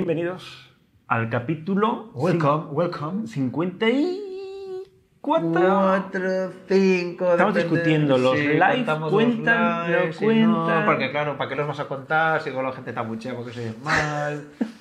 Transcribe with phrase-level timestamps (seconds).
[0.00, 0.72] Bienvenidos
[1.08, 3.26] al capítulo Welcome, welcome.
[3.26, 4.90] 54.
[5.20, 7.30] 4, 5.
[7.32, 10.86] Estamos discutiendo, los live cuentan, no cuentan.
[10.86, 13.52] porque claro, ¿para qué los vas a contar si con la gente está mucha porque
[13.52, 14.48] soy mal?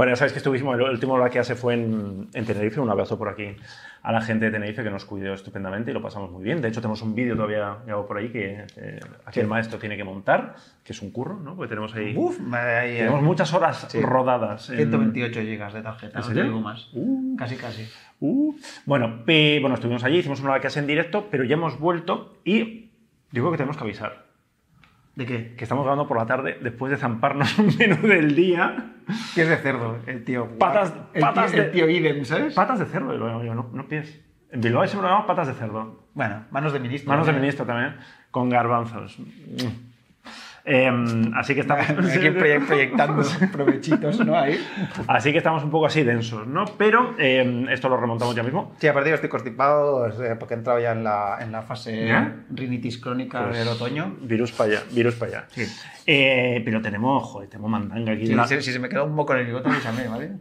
[0.00, 2.80] Bueno, ya sabéis que estuvimos, el último live que hace fue en, en Tenerife.
[2.80, 3.54] Un abrazo por aquí
[4.02, 6.62] a la gente de Tenerife que nos cuidó estupendamente y lo pasamos muy bien.
[6.62, 9.98] De hecho, tenemos un vídeo todavía grabado por ahí que eh, aquí el maestro tiene
[9.98, 11.54] que montar, que es un curro, ¿no?
[11.54, 12.14] Porque tenemos ahí.
[12.16, 14.00] Uf, ahí, tenemos muchas horas Sí.
[14.00, 14.70] rodadas.
[14.70, 16.88] en- 128 gigas de tarjeta, ¿En no te digo más.
[16.94, 17.36] Uh.
[17.36, 17.86] Casi, casi.
[18.20, 18.54] Uh,
[18.86, 22.88] bueno, pe- bueno, estuvimos allí, hicimos una clase en directo, pero ya hemos vuelto y
[23.30, 24.29] creo que tenemos que avisar
[25.16, 25.54] ¿De qué?
[25.56, 28.92] que estamos grabando por la tarde después de zamparnos un menú del día.
[29.34, 29.98] ¿Qué es de cerdo?
[30.06, 30.56] El tío.
[30.58, 32.54] Patas- el patas tío, de- el tío Idem, ¿sabes?
[32.54, 34.20] Patas de cerdo, yo, no, no pies.
[34.52, 36.06] En Bilbao siempre llamamos patas de cerdo.
[36.14, 37.08] Bueno, manos de ministro.
[37.10, 37.96] Manos de ministro también,
[38.30, 39.18] con garbanzos.
[40.64, 41.86] Em, así que estamos.
[41.88, 43.22] Aquí proye- proyectando
[43.52, 44.38] provechitos, ¿no?
[44.38, 44.58] Ahí.
[45.08, 46.64] Así que estamos un poco así densos, ¿no?
[46.78, 48.72] Pero em, esto lo remontamos ya mismo.
[48.78, 52.06] Sí, aparte yo estoy constipado eh, porque he entrado ya en la, en la fase
[52.08, 52.36] ¿Ya?
[52.50, 54.16] rinitis crónica Pues, del otoño.
[54.22, 55.44] Virus para allá, virus para allá.
[55.50, 55.64] Sí.
[56.06, 58.26] Eh, pero tenemos, joder, tenemos mandanga aquí.
[58.26, 60.30] Si, La- si- si se me queda un moco en el bigote, avísame, ¿vale?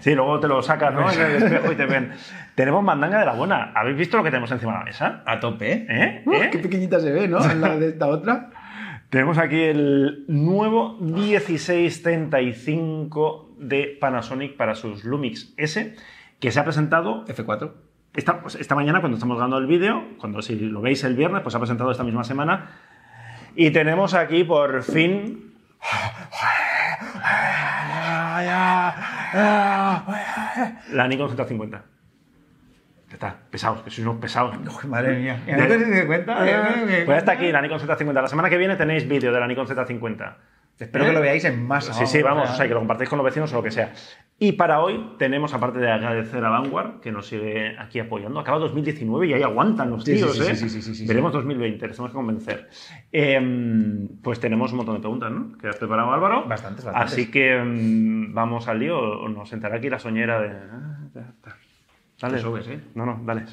[0.00, 1.08] Sí, luego te lo sacas, ¿no?
[1.10, 2.10] En el espejo y te ven.
[2.56, 3.70] tenemos mandanga de la buena.
[3.76, 5.22] ¿Habéis visto lo que tenemos encima de la mesa?
[5.24, 5.86] A tope, ¿eh?
[5.88, 6.22] ¿Eh?
[6.26, 6.48] Uh, ¿Eh?
[6.50, 7.38] Qué pequeñita se ve, ¿no?
[7.54, 8.50] La de esta otra.
[9.10, 15.96] Tenemos aquí el nuevo 1635 de Panasonic para sus Lumix S,
[16.38, 17.72] que se ha presentado F4.
[18.14, 21.40] esta, pues, esta mañana cuando estamos grabando el vídeo, cuando si lo veis el viernes,
[21.40, 22.68] pues se ha presentado esta misma semana.
[23.56, 25.54] Y tenemos aquí por fin
[30.92, 31.80] la Nikon Z50.
[33.18, 34.54] Está, pesados, que sois unos pesados.
[34.56, 35.42] Uy, madre mía.
[35.44, 36.38] ¿No te das cuenta?
[36.38, 38.12] Pues ya está aquí la Nikon Z50.
[38.12, 40.36] La semana que viene tenéis vídeo de la Nikon Z50.
[40.78, 41.92] Espero que lo veáis en masa.
[41.94, 43.92] Sí, sí, vamos, o sea, que lo compartáis con los vecinos o lo que sea.
[44.38, 48.60] Y para hoy tenemos, aparte de agradecer a Vanguard, que nos sigue aquí apoyando, acaba
[48.60, 50.54] 2019 y ahí aguantan los Sí, sí, tíos, sí, ¿eh?
[50.54, 52.68] sí, sí, sí, sí, Veremos 2020, les tenemos que convencer.
[53.10, 55.58] Em, pues tenemos un montón de preguntas, ¿no?
[55.58, 56.44] Que has preparado, Álvaro.
[56.46, 57.12] Bastantes, bastantes.
[57.12, 60.50] Así que em, vamos al lío, nos sentará aquí la soñera de...
[62.20, 62.40] Dale.
[62.40, 62.80] ¿eh?
[62.94, 63.44] No, no, dale.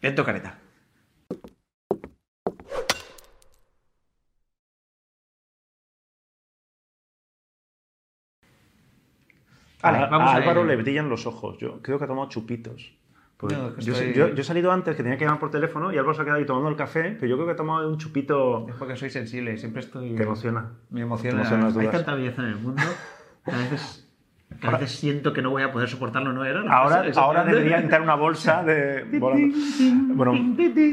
[0.00, 0.58] Viento careta.
[9.82, 10.68] Vale, a, vamos a a Álvaro ello.
[10.70, 11.58] le brillan los ojos.
[11.58, 12.94] Yo creo que ha tomado chupitos.
[13.36, 15.40] Porque No, es que yo, estoy- yo- yo he salido antes, que tenía que llamar
[15.40, 17.52] por teléfono, y Álvaro se ha quedado ahí tomando el café, pero yo creo que
[17.52, 18.66] ha tomado un chupito...
[18.68, 20.14] Es porque soy sensible, siempre estoy.
[20.14, 20.70] Te emociona.
[20.90, 21.42] Me emociona.
[21.42, 22.82] Te las Hay tanta belleza en el mundo
[23.44, 24.03] que a veces,
[24.60, 26.60] que a veces siento que no voy a poder soportarlo, ¿no era?
[26.70, 29.04] Ahora, ahora debería entrar una bolsa de...
[30.14, 30.32] Bueno,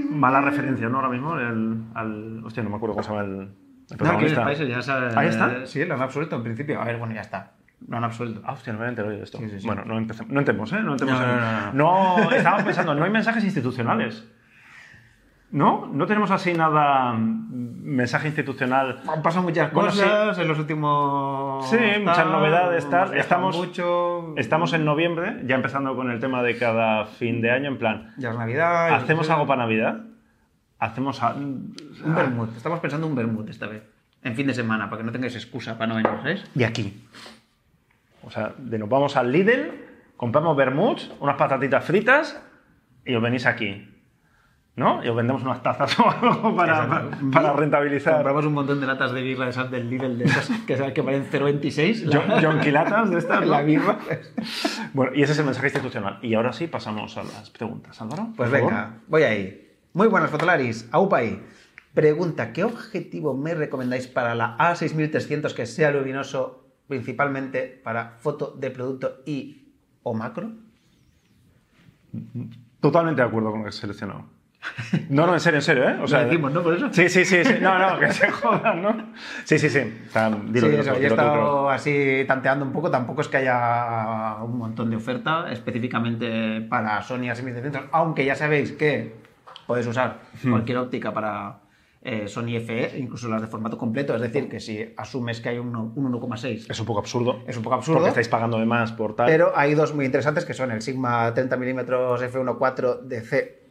[0.09, 0.97] mala referencia, ¿no?
[0.97, 2.43] Ahora mismo, el, al...
[2.43, 4.43] Hostia, no me acuerdo cómo se llama el, el No, protagonista.
[4.43, 5.11] país ya sabe.
[5.15, 5.65] ¿Ahí está?
[5.65, 6.81] Sí, lo han absuelto en principio.
[6.81, 7.53] A ver, bueno, ya está.
[7.87, 8.41] Lo han absuelto.
[8.45, 9.37] Ah, hostia, no me había enterado de esto.
[9.39, 9.65] Sí, sí, sí.
[9.67, 10.81] Bueno, no, empecemos, no entremos, ¿eh?
[10.83, 11.27] No entremos No,
[11.73, 14.27] no, no, No, estábamos pensando, no hay mensajes institucionales.
[15.51, 15.89] ¿No?
[15.91, 17.13] No tenemos así nada...
[17.13, 17.51] mm,
[17.91, 19.01] Mensaje institucional...
[19.11, 21.69] Han pasado muchas Bueno, cosas en los últimos.
[21.69, 23.17] Sí, muchas novedades, tal.
[23.17, 24.33] Estamos- mucho.
[24.37, 28.13] Estamos en noviembre, ya empezando con el tema de cada fin de año, en plan,
[28.17, 28.93] Ya es Navidad.
[28.93, 30.01] ¿hacemos algo para Navidad?
[30.79, 31.21] Hacemos...
[31.21, 31.75] a- Un
[32.15, 32.55] vermut.
[32.55, 33.83] Estamos pensando un vermut esta vez.
[34.23, 36.45] En fin de semana, para que no tengáis excusa para no venir, ¿sabes?
[36.55, 37.03] Y aquí.
[38.23, 39.71] O sea, de nos vamos al Lidl,
[40.15, 42.41] compramos vermuts, unas patatitas fritas
[43.03, 43.87] y os venís aquí.
[44.73, 45.03] ¿No?
[45.03, 47.31] Y os vendemos unas tazas o algo para, para, Exacto.
[47.31, 48.13] para rentabilizar.
[48.15, 50.93] Compramos un montón de latas de birra de esas del Lidl, de esas que, sabes
[50.93, 52.05] que valen 0,26.
[52.05, 53.45] la- Jonquilatas de estas.
[53.51, 53.99] La birra.
[54.93, 56.19] Bueno, y ese es el mensaje institucional.
[56.21, 58.29] Y ahora sí pasamos a las preguntas, Álvaro.
[58.37, 58.69] Pues favor.
[58.69, 59.71] venga, voy ahí.
[59.93, 60.87] Muy buenas, Fotolaris.
[60.91, 61.41] Aupai.
[61.93, 68.71] Pregunta, ¿qué objetivo me recomendáis para la A6300 que sea luminoso principalmente para foto de
[68.71, 69.73] producto y
[70.03, 70.49] o macro?
[72.79, 74.25] Totalmente de acuerdo con lo que has seleccionado.
[75.09, 75.95] No, no, en serio, en serio, ¿eh?
[76.03, 76.61] O Lo decimos, ¿no?
[76.61, 76.89] Por eso.
[76.93, 77.55] Sí, sí, sí, sí.
[77.61, 78.95] No, no, que se jodan, ¿no?
[79.43, 79.79] Sí, sí, sí.
[80.07, 83.21] O sea, dilo, Sí, dilo, eso, dilo, yo he estado así tanteando un poco, tampoco
[83.21, 89.15] es que haya un montón de oferta específicamente para Sony A6300, aunque ya sabéis que
[89.65, 90.51] podéis usar Hmm.
[90.51, 91.59] cualquier óptica para
[92.03, 95.59] eh, Sony FE, incluso las de formato completo, es decir, que si asumes que hay
[95.59, 97.43] un, un 1,6 Es un poco absurdo.
[97.47, 99.27] es un poco absurdo, Porque estáis pagando de más por tal.
[99.27, 103.21] pero hay dos muy interesantes que son el Sigma 30mm f1.4 de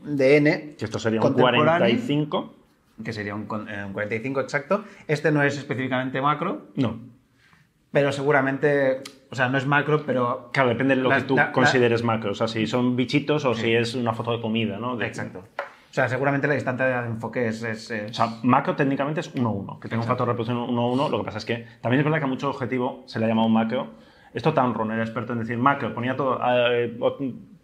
[0.05, 2.55] CDN, que esto sería un contemporáneo, 45.
[3.05, 4.85] que sería un, con- eh, un 45 exacto.
[5.07, 6.99] Este no es específicamente macro, No.
[7.93, 11.37] pero seguramente, o sea, no es macro, pero Claro, depende de lo La- que tú
[11.37, 12.33] la- la- consideres macro.
[12.33, 14.97] O sea, si son bichitos o si es una foto de comida, ¿no?
[14.97, 15.41] De- Exacto.
[15.91, 17.63] O sea, seguramente la distancia de enfoque es...
[17.65, 21.09] es- es- O sea, macro técnicamente es 1-1, que tenga un factor de reproducción 1-1.
[21.11, 23.29] Lo que pasa es que también es verdad que a mucho objetivo se le ha
[23.29, 23.89] llamado macro
[24.33, 26.97] Esto Tamron era experto en decir macro, ponía todo, eh,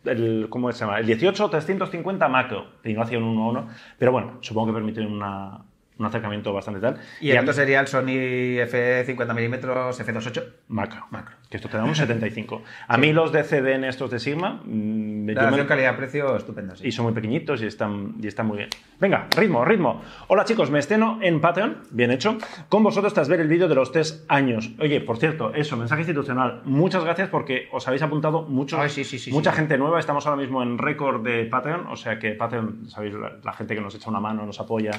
[0.06, 0.98] el, ¿cómo se llama?
[0.98, 3.68] El 18 350 macro, y no hacía un 1 1,
[3.98, 5.60] pero bueno, supongo que permite una,
[5.98, 6.98] un acercamiento bastante tal.
[7.20, 12.62] Y, esto sería el Sony F50mm F28 macro, macro, que esto te da un 75.
[12.88, 15.66] A mí los de CDN estos de Sigma, mm, la me...
[15.66, 16.76] calidad-precio estupenda.
[16.76, 16.88] Sí.
[16.88, 18.70] Y son muy pequeñitos y están, y están muy bien.
[18.98, 20.02] Venga, ritmo, ritmo.
[20.28, 22.38] Hola chicos, me esteno en Patreon, bien hecho,
[22.68, 24.72] con vosotros tras ver el vídeo de los tres años.
[24.80, 26.62] Oye, por cierto, eso, mensaje institucional.
[26.64, 30.00] Muchas gracias porque os habéis apuntado mucho, sí, sí, sí, mucha gente nueva.
[30.00, 33.80] Estamos ahora mismo en récord de Patreon, o sea que Patreon, sabéis, la gente que
[33.80, 34.92] nos echa una mano, nos apoya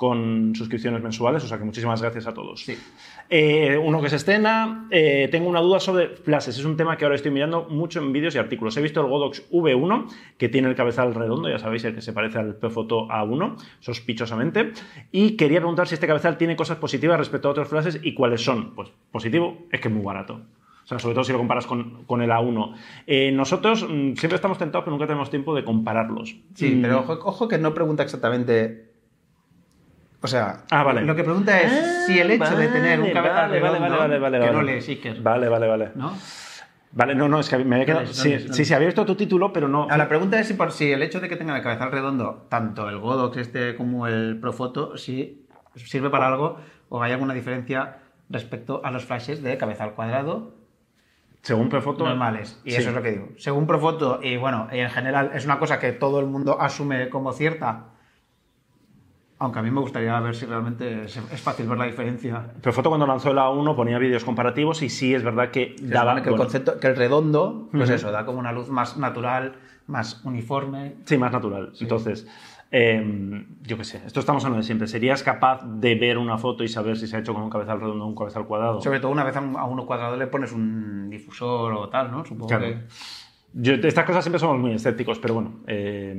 [0.00, 2.64] con suscripciones mensuales, o sea que muchísimas gracias a todos.
[2.64, 2.74] Sí.
[3.28, 7.04] Eh, uno que se escena, eh, tengo una duda sobre flashes, es un tema que
[7.04, 8.74] ahora estoy mirando mucho en vídeos y artículos.
[8.78, 10.06] He visto el Godox V1,
[10.38, 14.72] que tiene el cabezal redondo, ya sabéis, el que se parece al P-Photo A1, sospechosamente,
[15.12, 18.42] y quería preguntar si este cabezal tiene cosas positivas respecto a otros flashes y cuáles
[18.42, 18.74] son.
[18.74, 20.40] Pues positivo es que es muy barato.
[20.82, 22.74] O sea, sobre todo si lo comparas con, con el A1.
[23.06, 26.36] Eh, nosotros mm, siempre estamos tentados, pero nunca tenemos tiempo de compararlos.
[26.54, 26.80] Sí, mm.
[26.80, 28.89] pero ojo, ojo, que no pregunta exactamente
[30.22, 33.50] o sea, ah, lo que pregunta es ah, si el hecho de tener un cabezal
[33.50, 35.20] vale, vale, vale, que no lees Iker.
[35.22, 35.90] Vale, vale, vale.
[35.94, 36.14] ¿No?
[36.92, 38.06] Vale, no, no, es que me había quedado.
[38.06, 39.86] sí, sí, sí, había visto tu título, pero no.
[39.88, 42.88] La pregunta es si, por, si el hecho de que tenga el cabezal redondo, tanto
[42.88, 45.46] el Godox este como el Profoto, si
[45.76, 46.58] sirve para algo
[46.88, 50.54] o hay alguna diferencia respecto a los flashes de cabezal cuadrado.
[51.42, 52.04] Según Profoto.
[52.04, 52.60] Normales.
[52.64, 53.28] Y eso es lo que digo.
[53.38, 57.32] Según Profoto, y bueno, en general es una cosa que todo el mundo asume como
[57.32, 57.86] cierta
[59.40, 62.52] aunque a mí me gustaría ver si realmente es, fácil ver la diferencia.
[62.60, 66.22] Pero Foto cuando lanzó la 1 ponía vídeos comparativos y sí es verdad que daba...
[66.22, 69.54] que, el concepto, que el redondo, pues eso, da como una luz más natural,
[69.86, 70.96] más uniforme.
[71.06, 71.72] Sí, más natural.
[71.80, 72.28] Entonces,
[72.70, 74.86] em, yo qué sé, esto estamos hablando de siempre.
[74.86, 77.80] ¿Serías capaz de ver una foto y saber si se ha hecho con un cabezal
[77.80, 78.82] redondo o un cabezal cuadrado?
[78.82, 82.26] Sobre todo una vez a uno cuadrado le pones un difusor o tal, ¿no?
[82.26, 82.80] Supongo que
[83.52, 86.14] estas cosas siempre somos muy escépticos, pero bueno, eh,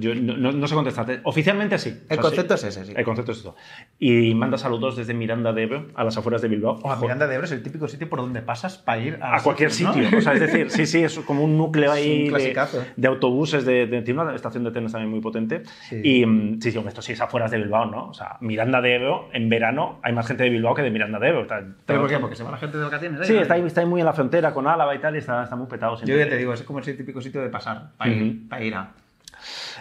[0.00, 1.20] yo no, sé contestarte.
[1.22, 2.02] Oficialmente sí.
[2.08, 2.92] El concepto es ese, sí.
[2.96, 3.54] El concepto es eso.
[3.98, 6.80] Y manda saludos desde Miranda de Ebro, a las afueras de Bilbao.
[7.00, 10.18] Miranda de Ebro es el típico sitio por donde pasas para ir a, cualquier sitio.
[10.18, 14.20] O sea, es decir, sí, sí, es como un núcleo ahí de, autobuses, de, tiene
[14.20, 15.62] una estación de trenes también muy potente.
[15.90, 18.08] Y mm, sí, sí, esto sí es afueras de Bilbao, ¿no?
[18.08, 21.20] O sea, Miranda de Ebro, en verano hay más gente de Bilbao que de Miranda
[21.20, 21.46] de Ebro.
[21.86, 22.18] ¿Pero por qué?
[22.18, 23.26] Porque se va la gente de vacaciones.
[23.26, 25.44] Sí, está ahí, está ahí muy en la frontera con Álava y tal, y está,
[25.44, 25.96] está muy petado.
[26.04, 28.94] Yo ya te digo, es como el típico sitio de pasar, para, ir, a...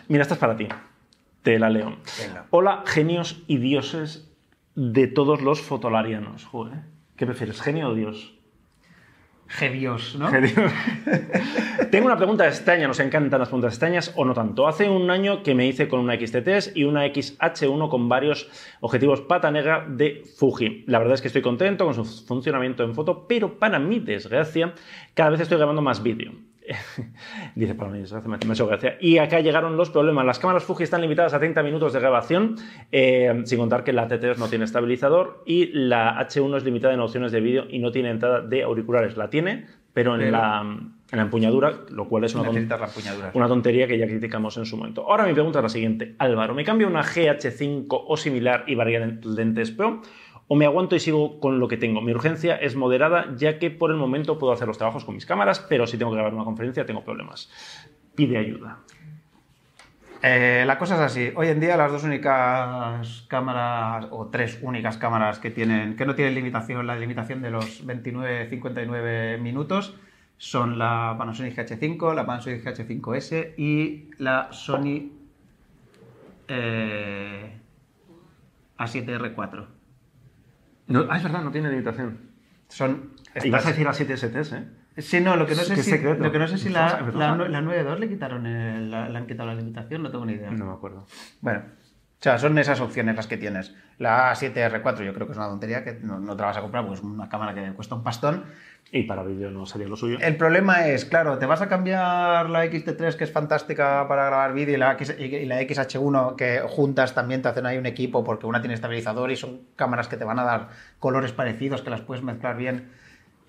[0.09, 0.67] Mira, esta es para ti.
[1.41, 1.97] Te la leo.
[2.49, 4.29] Hola, genios y dioses
[4.75, 6.43] de todos los fotolarianos.
[6.43, 6.79] Joder,
[7.15, 8.33] ¿qué prefieres, genio o dios?
[9.47, 10.29] Gedios, ¿no?
[11.91, 14.67] Tengo una pregunta extraña, nos encantan las preguntas extrañas o no tanto.
[14.67, 18.49] Hace un año que me hice con una XT3 y una XH1 con varios
[18.81, 20.83] objetivos pata negra de Fuji.
[20.87, 24.73] La verdad es que estoy contento con su funcionamiento en foto, pero para mi desgracia,
[25.13, 26.33] cada vez estoy grabando más vídeo.
[27.55, 28.97] Dice para mí, me ha gracia.
[28.99, 30.25] Y acá llegaron los problemas.
[30.25, 32.55] Las cámaras Fuji están limitadas a 30 minutos de grabación,
[32.91, 36.99] eh, sin contar que la T3 no tiene estabilizador y la H1 es limitada en
[36.99, 39.17] opciones de vídeo y no tiene entrada de auriculares.
[39.17, 42.49] La tiene, pero en, La, en la empuñadura, lo cual es una,
[43.33, 45.09] una tontería que ya criticamos en su momento.
[45.09, 46.15] Ahora mi pregunta es la siguiente.
[46.17, 50.01] Álvaro, ¿me cambio una GH5 o similar y variar lentes Pro?
[50.47, 52.01] O me aguanto y sigo con lo que tengo.
[52.01, 55.25] Mi urgencia es moderada, ya que por el momento puedo hacer los trabajos con mis
[55.25, 57.49] cámaras, pero si tengo que grabar una conferencia tengo problemas.
[58.15, 58.79] Pide ayuda.
[60.25, 61.33] Eh, la cosa es así.
[61.35, 66.15] Hoy en día las dos únicas cámaras, o tres únicas cámaras que, tienen, que no
[66.15, 69.97] tienen limitación, la limitación de los 29-59 minutos,
[70.37, 75.11] son la Panasonic GH5, la Panasonic GH5S y la Sony
[76.47, 77.57] eh,
[78.77, 79.65] A7R4.
[80.87, 82.19] No, ah, es verdad, no tiene limitación.
[82.67, 83.13] Son.
[83.43, 84.67] Y vas a decir a 7 STs, ¿eh?
[84.97, 87.61] Sí, no, lo que no sé si, lo que no sé si la, la, la
[87.61, 90.51] 9.2 le quitaron el, la, le han quitado la limitación, no tengo ni idea.
[90.51, 91.07] No me acuerdo.
[91.41, 91.63] Bueno,
[92.23, 93.75] o sea, son esas opciones las que tienes.
[93.97, 96.61] La A7R4 yo creo que es una tontería que no, no te la vas a
[96.61, 98.45] comprar porque es una cámara que cuesta un pastón
[98.93, 100.19] y para vídeo no sería lo suyo.
[100.21, 104.53] El problema es, claro, te vas a cambiar la XT3 que es fantástica para grabar
[104.53, 108.45] vídeo y la, y la XH1 que juntas también te hacen ahí un equipo porque
[108.45, 111.99] una tiene estabilizador y son cámaras que te van a dar colores parecidos que las
[111.99, 112.89] puedes mezclar bien.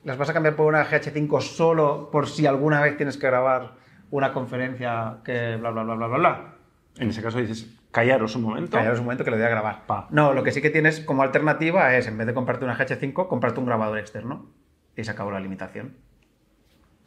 [0.02, 3.74] ¿Las vas a cambiar por una GH5 solo por si alguna vez tienes que grabar
[4.10, 6.54] una conferencia que bla bla bla bla bla bla?
[6.98, 8.76] En ese caso dices, callaros un momento.
[8.76, 9.84] Callaros un momento que lo voy a grabar.
[10.10, 13.28] No, lo que sí que tienes como alternativa es, en vez de comprarte una GH5,
[13.28, 14.50] comprarte un grabador externo
[14.96, 15.96] y se acabó la limitación.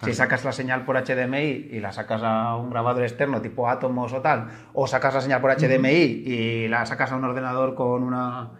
[0.04, 4.14] Si sacas la señal por HDMI y la sacas a un grabador externo tipo Atomos
[4.14, 8.04] o tal, o sacas la señal por HDMI y la sacas a un ordenador con
[8.04, 8.52] una,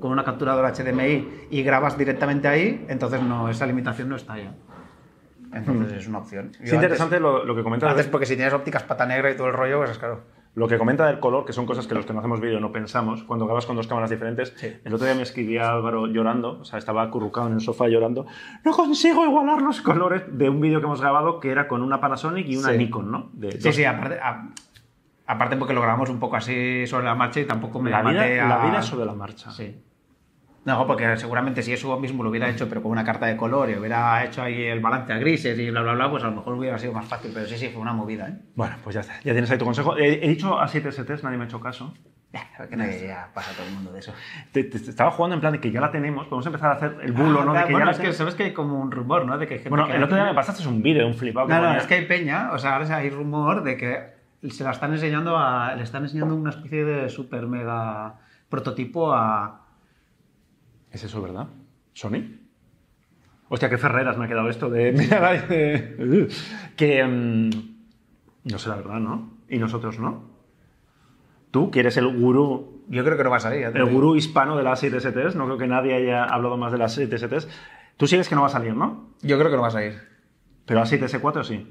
[0.00, 4.54] con una capturadora HDMI y grabas directamente ahí, entonces no, esa limitación no está ya.
[5.52, 6.52] Entonces es una opción.
[6.60, 7.90] Es interesante lo, lo que comentas.
[7.90, 10.22] Antes, porque si tienes ópticas pata negra y todo el rollo, pues es claro.
[10.58, 12.72] Lo que comenta del color, que son cosas que los que no hacemos vídeo no
[12.72, 14.52] pensamos, cuando grabas con dos cámaras diferentes.
[14.56, 14.74] Sí.
[14.84, 18.26] El otro día me escribía Álvaro llorando, o sea, estaba acurrucado en el sofá llorando.
[18.64, 22.00] No consigo igualar los colores de un vídeo que hemos grabado que era con una
[22.00, 22.76] Panasonic y una Sí.
[22.78, 23.30] Nikon, ¿no?
[23.34, 24.48] De Sí, dos- sí, aparte, a-
[25.26, 28.22] aparte porque lo grabamos un poco así sobre la marcha y tampoco me la, vida,
[28.44, 28.48] a...
[28.48, 29.50] la vida sobre la marcha.
[29.52, 29.76] Sí.
[30.68, 33.70] No, porque seguramente si eso mismo lo hubiera hecho, pero con una carta de color
[33.70, 36.36] y hubiera hecho ahí el balance a grises y bla, bla, bla, pues a lo
[36.36, 37.30] mejor hubiera sido más fácil.
[37.32, 38.34] Pero sí, sí, fue una movida, ¿eh?
[38.54, 39.14] Bueno, pues ya está.
[39.24, 39.96] Ya tienes ahí tu consejo.
[39.96, 41.94] He, he dicho a 7 STs, nadie me ha hecho caso.
[42.32, 44.12] Ya, que nadie ya pasa todo el mundo de eso.
[44.52, 46.74] Te, te- te estaba jugando en plan de que ya la tenemos, podemos empezar a
[46.74, 47.52] hacer el bulo, Ah, ¿no?
[47.54, 49.38] De que bueno, ya la es que sabes que hay como un rumor, ¿no?
[49.38, 51.46] De que gente Bueno, que el otro día me pasaste un vídeo, un flipado.
[51.46, 54.18] que No, no, es que hay peña, o sea, ahora hay rumor de que
[54.50, 58.16] se la están enseñando a, le están enseñando una especie de super mega
[58.50, 59.62] prototipo a...
[60.90, 61.48] ¿Es eso verdad?
[61.92, 62.38] ¿Sony?
[63.48, 66.28] Hostia, qué ferreras me ha quedado esto de mirar ahí de...
[66.76, 67.04] Que...
[67.04, 67.50] mm,
[68.44, 69.38] no la verdad, ¿no?
[69.48, 70.22] Y nosotros no.
[71.50, 73.60] Tú, que eres el gurú, Yo creo que no va a salir.
[73.62, 73.96] ya te el digo.
[73.96, 76.94] gurú hispano de las 7 STs, no creo que nadie haya hablado más de las
[76.94, 77.48] 7 STs.
[77.96, 79.10] Tú sigues que no va a salir, ¿no?
[79.22, 79.98] Yo creo que no va a salir.
[80.66, 81.66] Pero a 7S4 sí.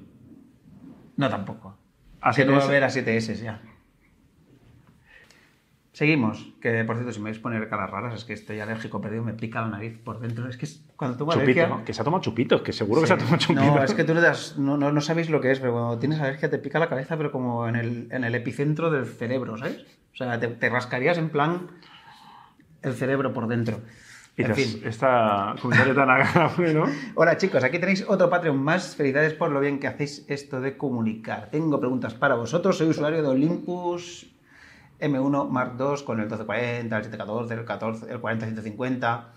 [1.15, 1.77] No, tampoco.
[2.21, 2.65] A Que no va a 7S...
[2.65, 3.61] haber a 7S ya.
[5.97, 6.47] Seguimos.
[6.61, 9.23] Que por cierto, si me vais a poner caras raras, es que estoy alérgico perdido,
[9.23, 10.47] me pica la nariz por dentro.
[10.47, 11.67] Es que es- cuando tomo Chupito, alergia.
[11.69, 11.83] ¿no?
[11.85, 13.61] Que se ha tomado chupito, que seguro que se ha tomado chupito.
[13.65, 15.71] No, es que tú no, te das- no, no- no sabéis lo que es, pero
[15.71, 19.07] cuando tienes alergia te pica la cabeza, pero como en el, en el epicentro del
[19.07, 19.85] cerebro, ¿sabes?
[20.13, 21.65] O sea, te, te rascarías en plan
[22.83, 23.79] el cerebro por dentro.
[24.37, 24.81] Y En fin.
[24.85, 26.83] Esta comentario tan agradable, ¿no?
[27.15, 28.95] Hola chicos, aquí tenéis otro Patreon más.
[28.95, 31.49] Felicidades por lo bien que hacéis esto de comunicar.
[31.49, 32.77] Tengo preguntas para vosotros.
[32.77, 34.27] Soy usuario de Olympus
[34.99, 39.33] M1 Mark II con el 1240, el 714, el 14, el 40150,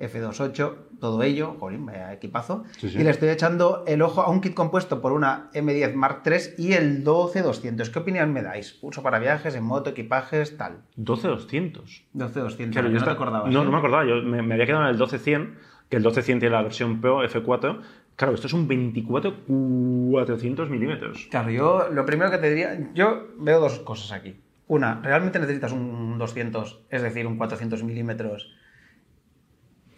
[0.00, 1.56] F28, todo ello.
[1.60, 2.64] Jolín, vaya equipazo.
[2.78, 2.98] Sí, sí.
[2.98, 6.54] Y le estoy echando el ojo a un kit compuesto por una M10 Mark III
[6.58, 7.90] y el 12200.
[7.90, 8.78] ¿Qué opinión me dais?
[8.82, 10.78] Uso para viajes, en moto, equipajes, tal.
[10.96, 12.04] 12200.
[12.14, 12.72] 12200.
[12.72, 13.52] Claro, no yo te esta- acordabas.
[13.52, 13.64] No, ¿eh?
[13.64, 14.04] no me acordaba.
[14.04, 17.22] Yo me, me había quedado en el 12100, que el 12100 tiene la versión Pro
[17.22, 17.80] F4.
[18.16, 21.28] Claro, esto es un 24 400 milímetros.
[21.30, 24.36] Claro, yo lo primero que te diría, yo veo dos cosas aquí.
[24.72, 28.54] Una, realmente necesitas un 200, es decir, un 400 milímetros,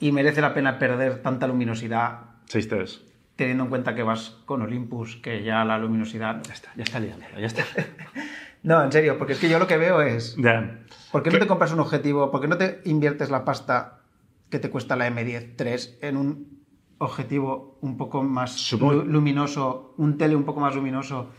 [0.01, 3.03] y merece la pena perder tanta luminosidad 6 Ts.
[3.37, 6.43] teniendo en cuenta que vas con Olympus, que ya la luminosidad...
[6.43, 7.63] Ya está, ya está liando, ya está.
[8.65, 10.81] No, en serio, porque es que yo lo que veo es, Ya.
[11.13, 12.33] ¿por qué no te compras un objetivo?
[12.33, 14.01] ¿Por qué no te inviertes la pasta
[14.51, 15.55] que te cuesta la M10
[16.01, 16.65] III en un
[16.99, 21.31] objetivo un poco más Supongo- luminoso, un tele un poco más luminoso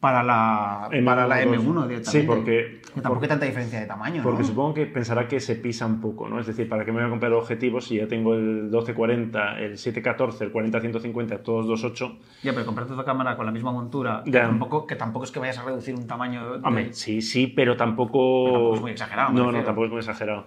[0.00, 2.10] para la, En para la M1, M1 directamente?
[2.10, 4.46] Sí, porque- Que tampoco hay tanta diferencia de tamaño, Porque ¿no?
[4.48, 6.38] supongo que pensará que se pisa un poco, ¿no?
[6.40, 9.76] Es decir, ¿para qué me voy a comprar objetivos si ya tengo el 1240, el
[9.78, 12.18] 714, el 40-150, todos 2.8?
[12.42, 15.40] Ya, pero comprarte otra cámara con la misma montura, que tampoco, que tampoco es que
[15.40, 16.52] vayas a reducir un tamaño...
[16.58, 18.44] de- Hombre, sí, sí, pero tampoco...
[18.44, 20.46] Pero tampoco es muy exagerado, No, no, tampoco es muy exagerado.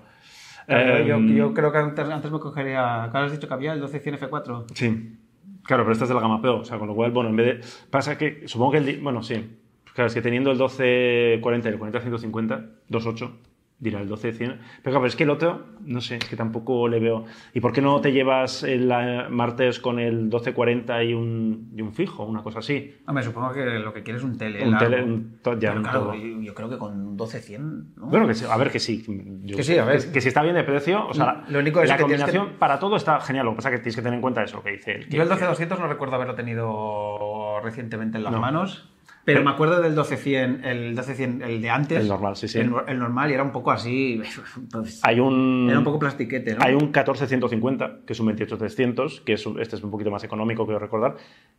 [0.66, 3.04] Claro, yo, Em, yo creo que antes, antes me cogería...
[3.06, 4.66] Acá has dicho que había el 1200 F4.
[4.76, 5.18] Sí.
[5.64, 7.36] Claro, pero esta es de la gama Pro, o sea, con lo cual, bueno, en
[7.36, 7.88] vez de...
[7.90, 9.02] Pasa que, supongo que el...
[9.02, 9.58] Bueno, sí.
[9.94, 13.32] Claro, es que teniendo el 1240 y el 40-150, 2.8,
[13.80, 14.58] dirá el 12-100.
[14.84, 17.24] Pero claro, es que el otro, no sé, es que tampoco le veo...
[17.54, 18.88] ¿Y por qué no te llevas el
[19.30, 22.96] martes con el 1240 y un, y un fijo, una cosa así?
[23.08, 24.64] Hombre, supongo que lo que quieres es un tele.
[24.66, 24.86] Un largo.
[24.90, 26.16] tele, un to- ya, Pero un claro, todo.
[26.16, 28.08] yo, yo creo que con 1200, ¿no?
[28.08, 29.04] Bueno, que a ver que sí.
[29.44, 30.06] Yo- Que sí, a ver.
[30.06, 32.54] Que, que si está bien de precio, o sea, Lo único es la que combinación
[32.60, 33.46] para todo está genial.
[33.46, 35.08] Lo que pasa es que tienes que tener en cuenta eso que dice él.
[35.10, 38.40] Yo el que- 12200 no recuerdo haberlo tenido recientemente en las No.
[38.40, 38.90] manos,
[39.26, 42.00] pero me acuerdo del 12100, el 12100, el de antes.
[42.00, 42.60] El normal, sí, sí.
[42.60, 44.22] El, el normal y era un poco así,
[44.72, 45.68] pues, Hay un...
[45.70, 46.64] era un poco plastiquete, ¿no?
[46.64, 50.66] Hay un 14150, que es un 28300, que es, este es un poquito más económico,
[50.66, 51.18] quiero recordar.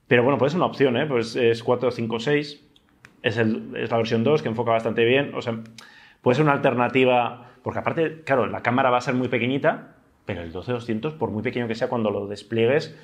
[0.09, 1.07] Pero bueno, puede ser una opción, ¿eh?
[1.07, 2.65] Pues es 456,
[3.23, 5.33] es, el, es la versión 2, que enfoca bastante bien.
[5.35, 5.61] O sea,
[6.23, 10.43] puede ser una alternativa, porque aparte, claro, la cámara va a ser muy pequeñita, pero
[10.43, 12.97] el 12200, por muy pequeño que sea, cuando lo despliegues,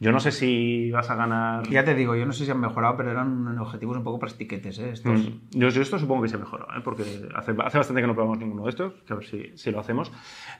[0.00, 1.68] yo no sé si vas a ganar...
[1.68, 4.78] Ya te digo, yo no sé si han mejorado, pero eran objetivos un poco plastiquetes,
[4.78, 4.90] ¿eh?
[4.90, 5.20] Estos.
[5.20, 6.80] Mm, Yo, yo esto supongo que se mejora, ¿eh?
[6.84, 7.02] porque
[7.34, 9.80] hace, hace bastante que no probamos ninguno de estos, que a ver si, si lo
[9.80, 10.12] hacemos.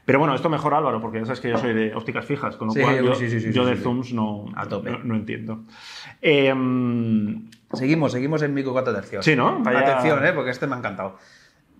[0.04, 2.68] Pero bueno, esto mejora Álvaro, porque ya sabes que yo soy de ópticas fijas, con
[2.68, 4.90] lo Sí, cual yo, sí, sí, yo de zooms no, A tope.
[4.90, 5.64] no, no entiendo.
[6.20, 6.52] Eh,
[7.74, 9.24] Seguimos, seguimos en Mico 4 tercios.
[9.24, 9.58] Sí, ¿no?
[9.62, 10.32] Vaya- Atención, ¿eh?
[10.32, 11.18] porque este me ha encantado.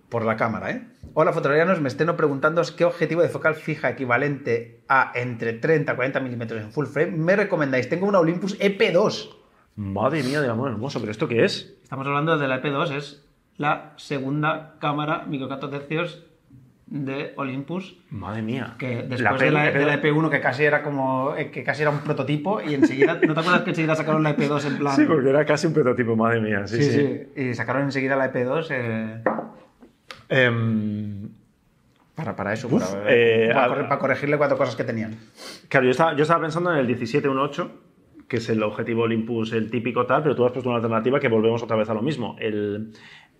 [0.09, 0.87] Por la cámara, ¿eh?
[1.13, 1.81] Hola, fotolarianos.
[1.81, 6.61] Me estén preguntando qué objetivo de focal fija equivalente a entre 30 y 40 milímetros
[6.61, 7.89] en full frame me recomendáis.
[7.89, 9.29] Tengo una Olympus EP2.
[9.75, 11.75] madre mía del amor hermoso, ¿pero esto qué es?
[11.83, 13.23] Estamos hablando de la EP2, es
[13.57, 16.25] la segunda cámara micro 4 tercios
[16.87, 17.99] de Olympus.
[18.09, 18.75] Madre mía.
[18.79, 21.35] Que después de, la, de la EP1, que casi era como.
[21.37, 23.19] eh, que casi era un prototipo, y enseguida.
[23.27, 24.95] ¿No te acuerdas que enseguida sacaron la EP2 en plan.
[24.95, 26.65] Sí, porque era casi un prototipo, madre mía.
[26.65, 27.19] Sí, sí, sí.
[27.35, 27.41] sí.
[27.49, 28.67] Y sacaron enseguida la EP2.
[28.71, 29.21] eh,
[30.29, 31.29] Em,
[32.15, 35.17] para, para eso, Uf, para, eh, para corregirle cuatro cosas que tenían.
[35.69, 37.71] Claro, yo estaba, yo estaba pensando en el 1718,
[38.27, 41.29] que es el objetivo Olympus, el típico tal, pero tú has puesto una alternativa que
[41.29, 42.35] volvemos otra vez a lo mismo.
[42.39, 42.93] El-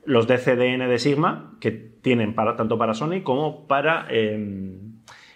[0.05, 4.93] los DCDN de Sigma, que tienen para, tanto para Sony como para, em,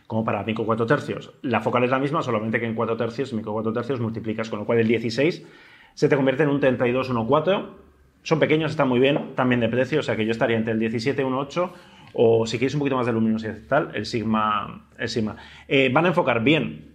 [0.08, 1.34] como para micro 4 tercios.
[1.42, 4.60] La focal es la misma, solamente que en 4 tercios, micro 4 tercios multiplicas, con
[4.60, 5.46] lo cual el 16
[5.94, 7.84] se te convierte en un 3214.
[8.24, 10.80] Son pequeños, están muy bien, también de precio, o sea que yo estaría entre el
[10.80, 11.74] 1718
[12.14, 14.86] o si quieres un poquito más de luminosidad y tal, el Sigma.
[14.98, 15.36] El Sigma.
[15.68, 16.92] Eh, van a enfocar bien,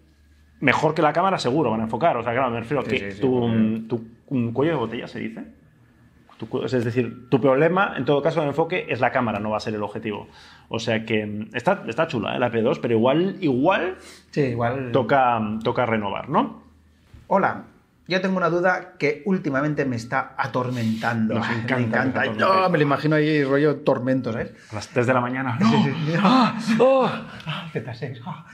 [0.61, 2.17] mejor que la cámara seguro van a enfocar.
[2.17, 4.79] O sea, claro, me refiero a Sí, que sí, sí, tu, tu- un cuello de
[4.79, 5.45] botella se dice.
[6.39, 9.57] Tu es decir, tu problema en todo caso de enfoque es la cámara, no va
[9.57, 10.29] a ser el objetivo.
[10.69, 12.39] O sea que mm, está, está chula ¿eh?
[12.39, 13.97] la P2, pero igual, igual
[14.31, 14.93] Sí, igual.
[14.93, 16.63] toca, toca renovar, ¿no?
[17.27, 17.65] Hola,
[18.09, 21.35] yo tengo una duda que últimamente me está atormentando.
[21.35, 22.45] Nos Me encanta que encanta.
[22.63, 24.53] no, me lo imagino ahí rollo tormento, ¿sabes?
[24.73, 25.59] A las 3 de la mañana.
[25.59, 25.85] Sí, ¡No!
[25.85, 26.13] sí, sí.
[26.19, 26.59] ¡Ah!
[26.81, 27.09] ¡Oh!
[27.47, 27.69] ¡Ah!
[27.73, 28.21] Z6.
[28.27, 28.47] ¡Ah!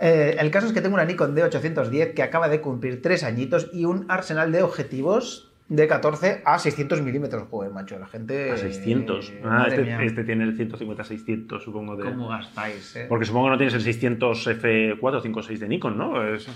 [0.00, 3.68] Eh, el caso es que tengo una Nikon D810 que acaba de cumplir tres añitos
[3.72, 7.44] y un arsenal de objetivos de 14 a 600 milímetros.
[7.48, 8.50] Joder, macho, la gente...
[8.50, 9.30] A 600.
[9.30, 11.96] eh, Ah, este, este tiene el 150-600, supongo.
[11.96, 12.04] De...
[12.04, 12.96] ¿Cómo gastáis?
[12.96, 13.06] eh?
[13.08, 16.34] Porque supongo que no tienes el 600 F4 5 6 de Nikon, ¿no?
[16.34, 16.48] Es-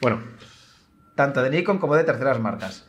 [0.00, 0.20] Bueno,
[1.20, 2.88] Tanto de Nikon como de terceras marcas.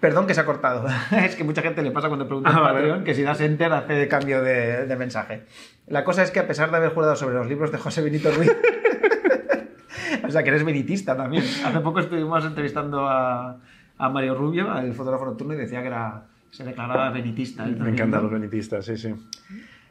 [0.00, 0.86] Perdón que se ha cortado.
[1.10, 2.78] es que mucha gente le pasa cuando pregunta en Ah, vale.
[2.78, 5.42] Patreon que si das enter hace cambio de, de mensaje.
[5.86, 8.30] La cosa es que a pesar de haber jurado sobre los libros de José Benito
[8.30, 8.50] Ruiz,
[10.26, 11.44] o sea que eres benitista también.
[11.44, 13.58] Hace poco estuvimos entrevistando a,
[13.98, 17.64] a Mario Rubio, el fotógrafo nocturno, y decía que era, se declaraba benitista.
[17.66, 18.30] me también, encantan ¿no?
[18.30, 19.14] los benitistas, sí, sí.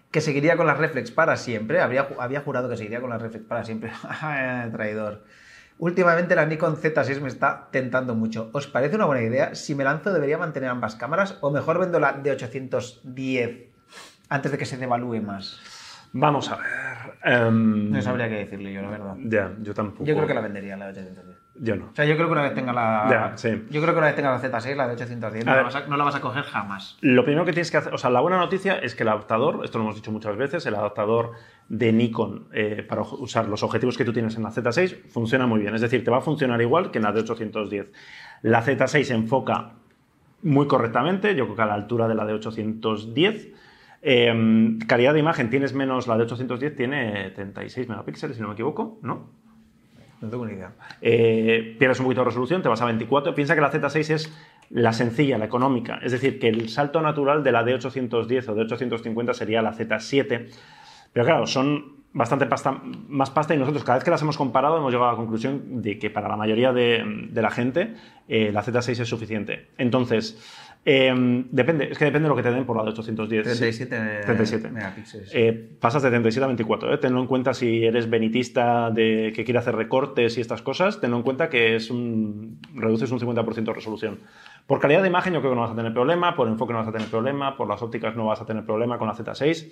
[0.09, 1.79] Que seguiría con las reflex para siempre.
[1.79, 3.91] Habría, había jurado que seguiría con las reflex para siempre.
[4.71, 5.23] Traidor.
[5.77, 8.49] Últimamente la Nikon Z6 me está tentando mucho.
[8.53, 9.55] ¿Os parece una buena idea?
[9.55, 11.37] Si me lanzo, ¿debería mantener ambas cámaras?
[11.41, 13.65] ¿O mejor vendo la D810
[14.29, 15.59] antes de que se devalúe más?
[16.13, 16.65] Vamos a ver.
[17.25, 19.15] em, No sabría qué decirle yo, la verdad.
[19.25, 20.05] Ya, yo tampoco.
[20.05, 21.34] Yo creo que la vendería la D810.
[21.57, 21.85] Yo no.
[21.85, 23.07] O sea, yo creo que una vez tenga la.
[23.09, 23.49] Ya, sí.
[23.69, 25.63] Yo creo que una vez tenga la Z6, la D810, no A la, ver.
[25.63, 26.97] vas a, no la vas a coger jamás.
[27.01, 29.61] Lo primero que tienes que hacer, o sea, la buena noticia es que el adaptador,
[29.63, 31.31] esto lo hemos dicho muchas veces, el adaptador
[31.69, 35.61] de Nikon eh, para usar los objetivos que tú tienes en la Z6 funciona muy
[35.61, 35.73] bien.
[35.73, 37.91] Es decir, te va a funcionar igual que en la de 810.
[38.41, 39.71] La Z6 enfoca
[40.43, 43.53] muy correctamente, yo creo que a la altura de la de 810.
[44.07, 48.53] Eh, calidad de imagen tienes menos, la de 810 tiene 36 megapíxeles, si no me
[48.53, 49.29] equivoco, ¿no?
[50.25, 50.71] No tengo ni idea.
[51.01, 53.35] Eh, pierdes un poquito de resolución, te vas a 24.
[53.35, 54.33] Piensa que la Z6 es
[54.69, 55.99] la sencilla, la económica.
[56.01, 60.49] Es decir, que el salto natural de la D810 o D850 sería la Z7.
[61.13, 62.47] Pero claro, son bastante
[63.09, 65.81] más pasta y nosotros cada vez que las hemos comparado hemos llegado a la conclusión
[65.81, 67.93] de que para la mayoría de, de la gente
[68.27, 69.67] eh, la Z6 es suficiente.
[69.77, 70.41] Entonces,
[70.87, 71.11] eh,
[71.49, 73.43] depende, es que depende de lo que te den por la de 810.
[73.43, 74.69] 37, 37.
[74.69, 75.31] megapíxeles.
[75.33, 76.93] Eh, pasas de 37 a 24.
[76.93, 76.97] ¿eh?
[76.99, 81.01] Tenlo en cuenta si eres benitista de, que quiere hacer recortes y estas cosas.
[81.01, 84.19] Tenlo en cuenta que es un, reduces un 50% de resolución.
[84.67, 86.79] Por calidad de imagen yo creo que no vas a tener problema, por enfoque no
[86.79, 89.71] vas a tener problema, por las ópticas no vas a tener problema con la Z6.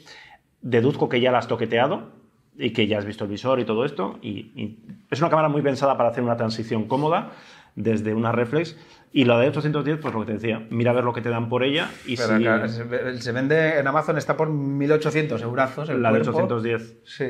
[0.61, 2.11] Deduzco que ya la has toqueteado
[2.57, 4.17] y que ya has visto el visor y todo esto.
[4.23, 4.79] Y, y
[5.11, 7.33] es una cámara muy pensada para hacer una transición cómoda
[7.75, 8.77] desde una reflex.
[9.11, 11.29] Y la de 810, pues lo que te decía, mira a ver lo que te
[11.29, 15.89] dan por ella y Pero si acá se, vende en Amazon, está por 1800 eurazos.
[15.89, 16.37] El la de cuerpo.
[16.55, 17.25] 810 Sí.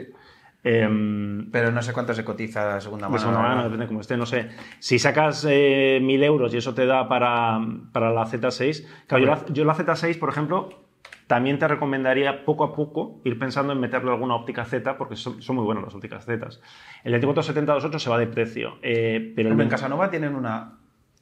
[0.64, 3.16] em, Pero no sé cuánto se cotiza de segunda mano.
[3.16, 4.50] de segunda la mano, depende cómo esté, no sé.
[4.80, 7.60] Si sacas eh, 1000 euros y eso te da para,
[7.92, 10.83] para la Z6, claro, yo la, yo la Z6, por ejemplo,
[11.34, 15.42] también te recomendaría poco a poco ir pensando en meterle alguna óptica Z, porque son,
[15.42, 16.48] son muy buenas las ópticas Z.
[17.04, 20.74] El 24-70-28 se va de precio, eh, pero el Hombre, en Casanova tienen una,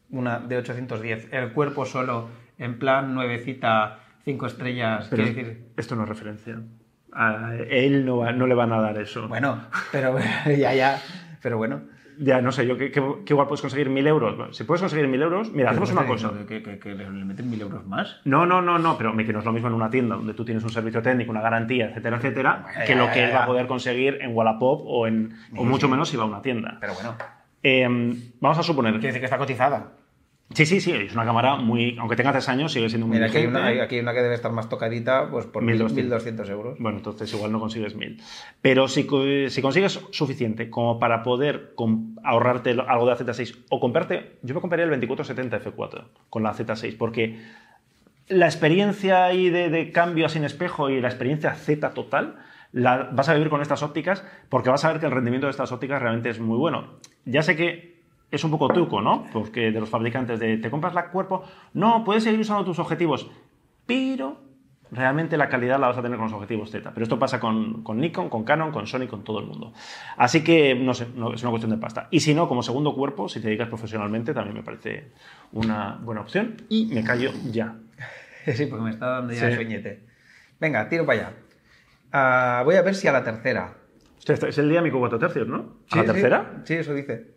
[0.10, 1.30] una de 810.
[1.32, 5.08] El cuerpo solo, en plan nuevecita, cinco estrellas.
[5.10, 5.66] pero quiero decir.
[5.78, 6.60] esto no es referencia.
[7.14, 9.28] A él no, va- no le van a dar eso.
[9.30, 9.62] Bueno,
[9.94, 10.18] pero
[10.58, 11.02] ya, ya.
[11.42, 11.82] Pero bueno.
[12.24, 14.38] Ya, no sé, yo que, que- que igual puedes conseguir 1000 euros.
[14.38, 16.32] Bueno, si puedes conseguir 1000 euros, mira, hacemos una cosa.
[16.48, 16.62] ¿Que,
[16.94, 18.22] le meten mil euros más?
[18.26, 20.46] No, no, no, no, pero que no es lo mismo en una tienda donde tú
[20.46, 23.32] tienes un servicio técnico, una garantía, etcétera, etcétera, Bueno, que ya, lo ya, que él
[23.36, 25.92] va a poder conseguir en Wallapop o, en, o mucho sí.
[25.92, 26.78] menos si va a una tienda.
[26.80, 27.16] Pero bueno.
[27.64, 27.88] Eh,
[28.40, 28.92] vamos a suponer.
[28.94, 29.92] Quiere decir que está cotizada.
[30.54, 31.98] Sí, sí, sí, es una cámara muy.
[32.00, 34.22] Aunque tenga tres años, sigue siendo muy Mira, aquí hay, una, aquí hay una que
[34.22, 35.94] debe estar más tocadita pues por 1200.
[35.96, 36.78] 1200 euros.
[36.80, 38.22] Bueno, entonces igual no consigues 1000.
[38.62, 39.08] Pero si,
[39.50, 41.74] si consigues suficiente como para poder
[42.24, 46.54] ahorrarte algo de la Z6 o comprarte, yo me compraría el 2470 F4 con la
[46.54, 47.40] Z6 porque
[48.28, 52.38] la experiencia ahí de, de cambio sin espejo y la experiencia Z total
[52.72, 55.52] la vas a vivir con estas ópticas porque vas a ver que el rendimiento de
[55.52, 57.00] estas ópticas realmente es muy bueno.
[57.26, 57.91] Ya sé que
[58.32, 59.26] es un poco truco, ¿no?
[59.34, 63.30] Porque de los fabricantes de te compras la cuerpo, no, puedes seguir usando tus objetivos,
[63.86, 64.40] pero
[64.90, 66.92] realmente la calidad la vas a tener con los objetivos Z.
[66.94, 69.74] Pero esto pasa con, con Nikon, con Canon, con Sony, con todo el mundo.
[70.18, 72.08] Así que, no sé, no, es una cuestión de pasta.
[72.12, 75.12] Y si no, como segundo cuerpo, si te dedicas profesionalmente, también me parece
[75.54, 76.56] una buena opción.
[76.70, 77.76] Y me callo ya.
[78.56, 79.46] Sí, porque me está dando ya Sí.
[79.46, 80.04] el sueñete.
[80.60, 81.34] Venga, tiro para allá.
[82.12, 83.76] Ah, voy a ver si a la tercera.
[84.18, 85.58] Hostia, este es el día mi 4 tercios, ¿no?
[85.58, 85.62] ¿A
[85.94, 86.08] Sí, la sí.
[86.08, 86.62] tercera?
[86.66, 87.31] Sí, eso dice.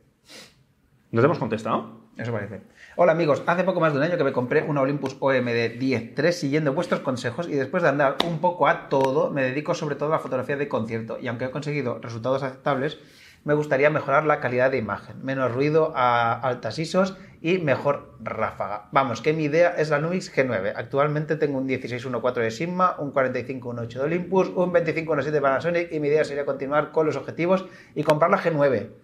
[1.14, 2.00] ¿No te hemos contestado?
[2.16, 2.62] Eso parece.
[2.96, 6.32] Hola amigos, hace poco más de un año que me compré una Olympus OMD 10.3
[6.32, 10.08] siguiendo vuestros consejos y después de andar un poco a todo, me dedico sobre todo
[10.08, 12.98] a la fotografía de concierto y aunque he conseguido resultados aceptables,
[13.44, 18.88] me gustaría mejorar la calidad de imagen, menos ruido a altas ISOs y mejor ráfaga.
[18.90, 20.72] Vamos, que mi idea es la Lumix G9.
[20.74, 26.00] Actualmente tengo un 1614 de Sigma, un 4518 de Olympus, un 2517 de Panasonic y
[26.00, 29.03] mi idea sería continuar con los objetivos y comprar la G9.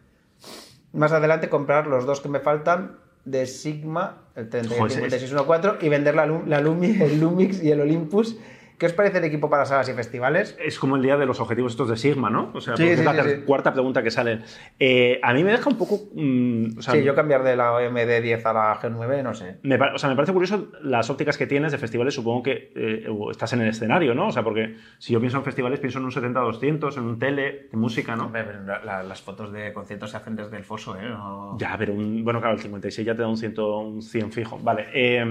[0.92, 6.14] Más adelante comprar los dos que me faltan de Sigma, el Joder, 3614 y vender
[6.14, 8.36] la, la Lumi, el Lumix y el Olympus.
[8.80, 10.56] ¿Qué os parece el equipo para salas y festivales?
[10.58, 12.50] Es como el día de los objetivos estos de Sigma, ¿no?
[12.54, 14.38] O sea, Sí, porque sí, es la sí, cuarta pregunta que sale.
[14.78, 16.00] Eh, a mí me deja un poco...
[16.14, 19.58] mm, o sea, sí, yo cambiar de la OMD 10 a la G9, no sé.
[19.64, 23.06] Me, o sea, me parece curioso las ópticas que tienes de festivales, supongo que eh,
[23.30, 24.28] estás en el escenario, ¿no?
[24.28, 27.68] O sea, porque si yo pienso en festivales, pienso en un 70-200, en un tele,
[27.70, 28.24] de música, ¿no?
[28.26, 31.06] Hombre, pero la- la- las fotos de conciertos se hacen desde el foso, ¿eh?
[31.06, 34.32] No- Ya, pero un, bueno, claro, el 56 ya te da un, 100, un 100
[34.32, 34.58] fijo.
[34.62, 35.22] Vale, eh,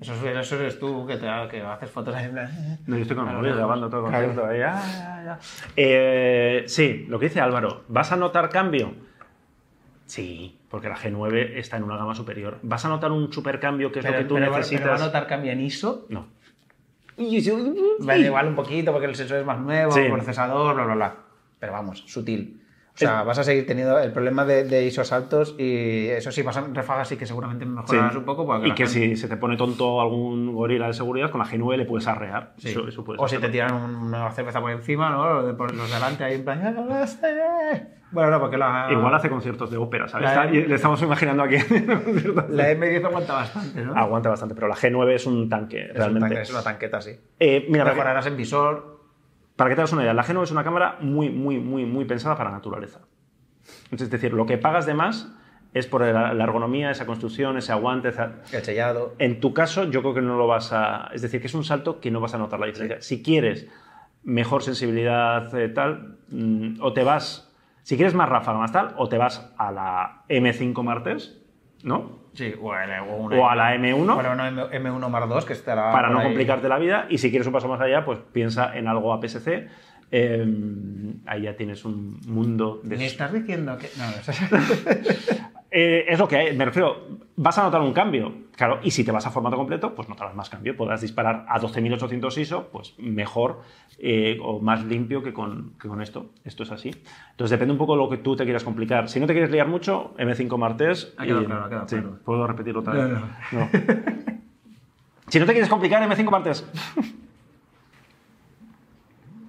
[0.00, 2.78] Eso, es- eso eres tú que, te, que haces fotos ahí en plan.
[2.92, 4.46] No, yo estoy con el móvil grabando todo el concierto.
[4.46, 5.38] ahí, ah, ya, ya.
[5.76, 8.94] Eh, sí, lo que dice Álvaro, ¿vas a notar cambio?
[10.06, 12.58] Sí, porque la G9 está en una gama superior.
[12.62, 14.82] ¿Vas a notar un supercambio que es Pero, lo que tú pero necesitas?
[14.82, 16.06] pero va a notar cambio en ISO.
[16.10, 16.26] No.
[18.00, 20.00] Vale, igual un poquito porque el sensor es más nuevo, Sí.
[20.00, 21.14] el procesador, bla, bla, bla.
[21.58, 22.61] Pero vamos, sutil.
[22.94, 26.42] O sea, vas a seguir teniendo el problema de, de ISOs altos y eso sí,
[26.42, 28.18] vas a refagas sí que seguramente mejorarás Sí.
[28.18, 28.46] un poco.
[28.46, 31.46] porque Y que gente- si se te pone tonto algún gorila de seguridad, con la
[31.46, 32.52] G9 le puedes arrear.
[32.58, 32.68] Sí.
[32.68, 35.56] Eso, eso puede o si te tiran una cerveza por encima, ¿no?
[35.56, 36.60] Por los delante ahí en plan...
[38.10, 38.88] Bueno, no, porque la...
[38.90, 40.34] Igual hace conciertos de ópera, ¿sabes?
[40.36, 41.56] La- y le estamos imaginando aquí.
[42.50, 43.94] La M10 aguanta bastante, ¿no?
[43.96, 46.28] Aguanta bastante, pero la G9 es un tanque, Es un realmente.
[46.28, 47.12] tanque, es una tanqueta, sí.
[47.40, 48.91] Eh, mira, que, Mejorarás en visor.
[49.56, 52.04] Para que te hagas una idea, la G9 es una cámara muy, muy, muy, muy
[52.04, 53.00] pensada para la naturaleza.
[53.90, 55.32] Es decir, lo que pagas de más
[55.74, 58.08] es por la, ergonomía, esa construcción, ese aguante.
[58.08, 59.14] esa- El sellado.
[59.18, 61.08] En tu caso, yo creo que no lo vas a.
[61.14, 63.00] Es decir, que es un salto que no vas a notar la diferencia.
[63.00, 63.68] Si quieres
[64.24, 67.50] mejor sensibilidad, eh, tal, mm, o te vas.
[67.82, 71.40] Si quieres más ráfaga, más tal, o te vas a la M5 Martes,
[71.82, 72.21] ¿no?
[72.34, 74.14] Sí, o, o una- O a la M1.
[74.14, 75.92] Bueno, no, M- M1 más 2, que estará.
[75.92, 76.24] para no ahí.
[76.26, 77.06] complicarte la vida.
[77.10, 79.68] Y si quieres un paso más allá, pues piensa en algo APS-C.
[80.10, 80.46] Eh,
[81.26, 82.96] ahí ya tienes un mundo de...
[82.98, 83.88] ¿Me estás diciendo que.?
[83.98, 85.42] No, no,
[85.74, 88.30] Eh, es lo que hay, me refiero, vas a notar un cambio.
[88.56, 90.76] Claro, y si te vas a formato completo, pues notarás más cambio.
[90.76, 93.62] Podrás disparar a 12.800 ISO, pues mejor
[93.98, 96.26] eh, o más limpio que con, que con esto.
[96.44, 96.90] Esto es así.
[97.30, 99.08] Entonces depende un poco de lo que tú te quieras complicar.
[99.08, 101.14] Si no te quieres liar mucho, M5 Martes.
[101.16, 102.18] Ha quedado y- claro, ha quedado sí, claro.
[102.24, 103.08] ¿Puedo repetirlo otra vez?
[103.10, 103.20] no.
[103.58, 103.68] No.
[105.28, 106.66] si no te quieres complicar, M5 Martes.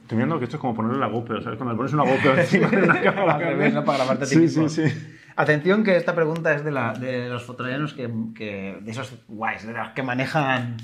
[0.03, 1.57] Estoy viendo que esto es como ponerle la GoPro, ¿sabes?
[1.57, 3.37] Cuando le pones una GoPro encima de una cámara.
[3.85, 4.69] Para grabarte a ti Sí, mismo.
[4.69, 5.07] sí, sí.
[5.35, 9.65] Atención que esta pregunta es de, la, de los fotografianos que, que- de esos guays,
[9.65, 10.77] de los que manejan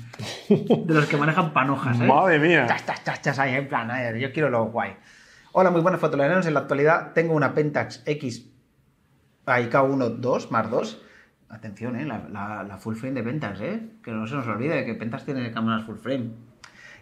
[0.48, 2.04] de los que manejan panojas, ¿eh?
[2.06, 2.66] Madre mía.
[2.66, 4.96] Chas, chas, chas, chas, ahí, en plan, yo quiero lo guay.
[5.52, 6.46] Hola, muy buenos fotografianos.
[6.46, 8.48] En la actualidad tengo una Pentax X
[9.46, 11.02] AIK1 2 más 2.
[11.48, 12.04] Atención, ¿eh?
[12.04, 13.80] La, la- la full frame de Pentax, ¿eh?
[14.02, 16.30] Que no se nos olvide que Pentax tiene cámaras full frame.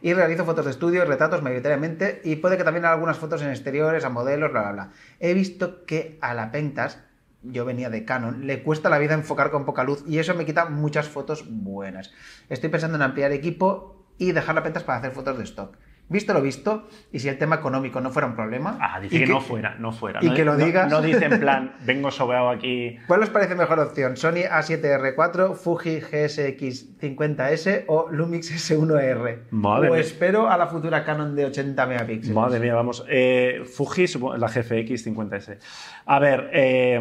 [0.01, 3.43] Y realizo fotos de estudio y retratos mayoritariamente y puede que también haga algunas fotos
[3.43, 4.91] en exteriores, a modelos, bla, bla, bla.
[5.19, 7.03] He visto que a la Pentax,
[7.43, 10.45] yo venía de Canon, le cuesta la vida enfocar con poca luz y eso me
[10.45, 12.13] quita muchas fotos buenas.
[12.49, 15.77] Estoy pensando en ampliar equipo y dejar la Pentax para hacer fotos de stock.
[16.11, 18.79] Visto lo visto, y si el tema económico no fuera un problema...
[18.81, 20.21] Ah, dice que, no fuera, no fuera.
[20.23, 20.91] y no, que lo no- digas.
[20.91, 22.97] No, dice en plan, vengo sobeado aquí.
[23.07, 24.17] ¿Cuál os parece mejor opción?
[24.17, 29.39] ¿Sony A7R4, Fuji GSX50S o Lumix S1R?
[29.51, 30.01] Madre o mía.
[30.01, 32.35] espero a la futura Canon de 80 megapíxeles.
[32.35, 33.05] Madre mía, vamos.
[33.09, 34.07] Eh, Fuji,
[34.39, 35.59] la GFX 50S.
[36.07, 36.99] A ver, eh,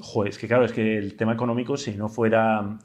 [0.00, 2.78] joder, es que claro, es que el tema económico, si no fuera.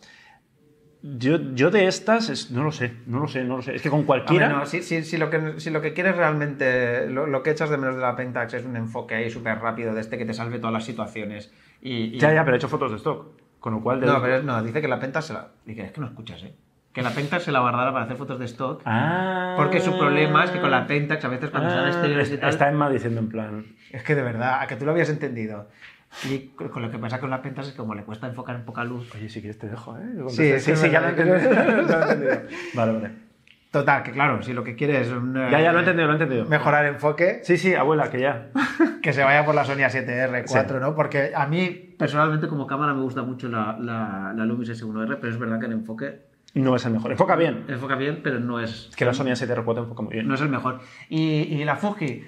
[1.06, 3.76] Yo, yo de estas, es- no lo sé, no lo sé, no lo sé.
[3.76, 4.48] Es que con cualquiera.
[4.48, 7.70] no, si, si- si lo que, si lo que quieres realmente, lo, lo que echas
[7.70, 10.34] de menos de la Pentax es un enfoque ahí súper rápido de este que te
[10.34, 11.52] salve todas las situaciones.
[11.82, 13.28] Y, y- Ya, ya, pero he hecho fotos de stock.
[13.60, 14.00] Con lo cual.
[14.02, 15.50] No, pero no, dice que la Pentax se la...
[15.66, 16.54] Dice, es que no escuchas, ¿eh?
[16.94, 18.82] que la Pentax se la guardara para hacer fotos de stock.
[18.86, 19.56] Ah.
[19.58, 22.50] Porque su problema es que con la Pentax a veces cuando Ah, exteriores y tal...
[22.50, 23.66] Está Emma diciendo en plan.
[23.92, 25.68] Es que de verdad, a que tú lo habías entendido.
[26.30, 28.65] Y con lo que pasa con la Pentax es que como le cuesta enfocar en
[28.65, 29.13] poca luz.
[29.15, 30.23] Oye, si quieres te dejo, ¿eh?
[30.30, 31.38] Sí, sí, sí, ya lo he entendido.
[31.54, 31.80] Ya lo he
[32.13, 32.41] entendido.
[32.76, 33.12] Vale, vale.
[33.71, 36.13] Total, que claro, si lo que quieres es un, Ya, ya lo he entendido, lo
[36.13, 36.45] he entendido.
[36.45, 38.49] mejorar enfoque, Sí, sí, abuela, que ya.
[39.02, 40.76] que se vaya por la Sony A7R4, Sí.
[40.80, 40.93] ¿no?
[40.95, 45.34] Porque a mí, personalmente, como cámara me gusta mucho la, la, la Lumix S1R, pero
[45.34, 46.21] es verdad que el enfoque
[46.54, 47.12] No es el mejor.
[47.13, 47.65] Enfoca bien.
[47.67, 50.28] enfoca bien, pero no es, Es que la Sony A7R4 enfoca muy bien.
[50.28, 50.80] no es el mejor.
[51.10, 52.23] Y, y la Fuji...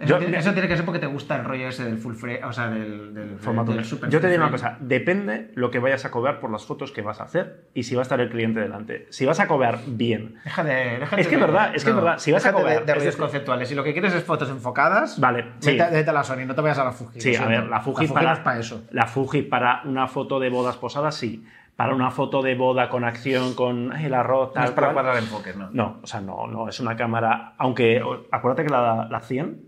[0.00, 2.52] Yo- eso tiene que ser porque te gusta el rollo ese del full frame, o
[2.52, 3.72] sea, del, del Formato.
[3.72, 6.64] del super Yo te digo una cosa, depende lo que vayas a cobrar por las
[6.64, 9.06] fotos que vas a hacer y si va a estar el cliente delante.
[9.10, 11.90] Si vas a cobrar bien, Deja de, déjate Es que es de- verdad, es que
[11.90, 13.68] es verdad, si vas a déjate de- cobrar- de, es rollos conceptuales.
[13.68, 15.72] Si lo que quieres es fotos enfocadas, Vale, sí.
[15.76, 17.20] vete, vete a la Sony, no te vayas a la Fuji.
[17.20, 18.82] Sí, a ver, la Fuji, no para, es para eso.
[18.90, 21.44] La Fuji para una foto de bodas posadas, sí.
[21.76, 25.16] Para una foto de boda con acción, con el arroz, No tal es para cuadrar
[25.16, 25.70] enfoques, ¿no?
[25.72, 27.54] No, o sea, no, no, es una cámara.
[27.58, 29.60] Aunque, acuérdate que la, la 100,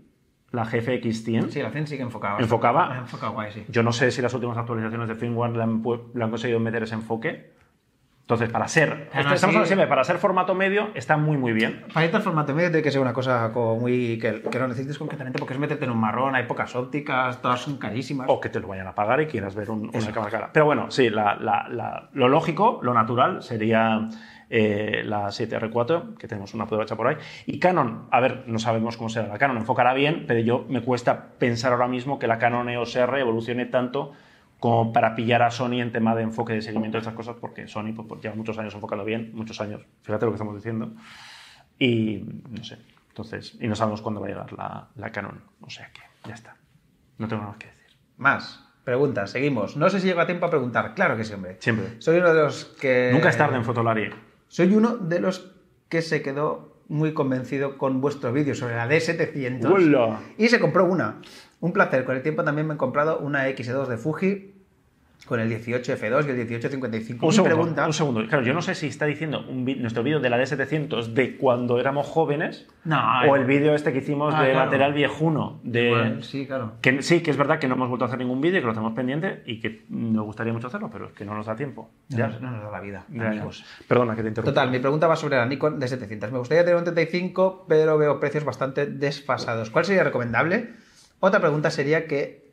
[0.51, 2.39] la GFX 100, Sí, la 100 sí que enfocaba.
[2.39, 2.97] ¿Enfocaba?
[2.99, 3.65] Enfocaba guay, sí.
[3.69, 5.83] yo no sé si las últimas actualizaciones de firmware le han,
[6.13, 7.55] le han conseguido meter ese enfoque.
[8.21, 11.85] Entonces, para ser, Aún estamos hablando siempre, para ser formato medio, está muy, muy bien.
[11.93, 14.19] Para irte al formato medio tiene que ser una cosa como muy...
[14.19, 17.61] que, que lo necesites concretamente porque es meterte en un marrón, hay pocas ópticas, todas
[17.61, 18.27] son carísimas.
[18.29, 20.49] O que te lo vayan a pagar y quieras ver un- una cámara cara.
[20.51, 24.09] Pero bueno, sí, la- la- la- lo lógico, lo natural sería
[24.49, 27.17] eh, la 7R4, que tenemos una prueba hecha por ahí.
[27.45, 30.81] Y Canon, a ver, no sabemos cómo será la Canon, enfocará bien, pero yo me
[30.81, 34.13] cuesta pensar ahora mismo que la Canon EOS R evolucione tanto
[34.59, 37.67] como para pillar a Sony en tema de enfoque de seguimiento de estas cosas, porque
[37.67, 40.93] Sony pues, pues, lleva muchos años enfocando bien, muchos años, fíjate lo que estamos diciendo.
[41.77, 42.79] Y no sé,
[43.09, 46.33] entonces, y no sabemos cuándo va a llegar la, la Canon, o sea que ya
[46.33, 46.55] está,
[47.17, 47.87] no tengo nada más que decir.
[48.17, 48.63] Más.
[48.83, 49.75] Preguntas, seguimos.
[49.75, 50.93] No sé si llega tiempo a preguntar.
[50.95, 51.57] Claro que sí, hombre.
[51.59, 52.01] Siempre.
[52.01, 53.09] Soy uno de los que...
[53.11, 54.09] Nunca es tarde en Fotolari.
[54.47, 55.51] Soy uno de los
[55.89, 59.71] que se quedó muy convencido con vuestro vídeo sobre la D700.
[59.71, 60.19] ¡Hola!
[60.37, 61.21] Y se compró una.
[61.59, 62.05] Un placer.
[62.05, 64.56] Con el tiempo también me he comprado una X2 de Fuji
[65.27, 67.25] con el 18F2 y el 1855.
[67.27, 67.85] Un segundo, pregunta...
[67.85, 68.25] un segundo.
[68.27, 71.37] Claro, yo no sé si está diciendo un vi- nuestro vídeo de la D700 de
[71.37, 73.41] cuando éramos jóvenes No, o igual.
[73.41, 74.65] el vídeo este que hicimos Ah, de claro.
[74.65, 75.59] material viejuno.
[75.63, 76.73] De, sí, claro.
[76.81, 78.73] que, sí, que es verdad que no hemos vuelto a hacer ningún vídeo, que lo
[78.73, 81.89] tenemos pendiente y que nos gustaría mucho hacerlo, pero es que no nos da tiempo.
[82.09, 82.27] No, Ya.
[82.39, 83.29] no nos da la vida, Ya, ya.
[83.29, 83.63] amigos.
[83.87, 84.51] Perdona que te interrumpa.
[84.53, 86.31] Total, mi pregunta va sobre la Nikon D700.
[86.31, 89.69] Me gustaría tener un 35, pero veo precios bastante desfasados.
[89.69, 90.69] ¿Cuál sería recomendable?
[91.19, 92.46] Otra pregunta sería que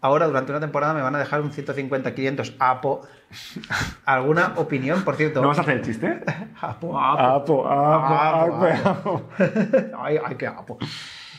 [0.00, 3.06] ahora durante una temporada me van a dejar un 150-500 Apo.
[4.04, 5.04] ¿Alguna opinión?
[5.04, 5.42] Por cierto.
[5.42, 6.20] ¿No vas a hacer el chiste?
[6.60, 9.28] Apo, Apo, apo, Apo, apo, apo.
[9.98, 10.78] ay, ay, qué apo.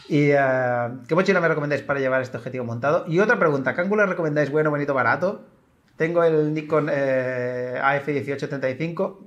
[0.08, 3.06] ¿Y eh, qué mochila me recomendáis para llevar este objetivo montado?
[3.08, 5.46] Y otra pregunta, ¿qué ángulo recomendáis bueno, bonito, barato?
[5.98, 9.18] Tengo el Nikon eh, AF1875,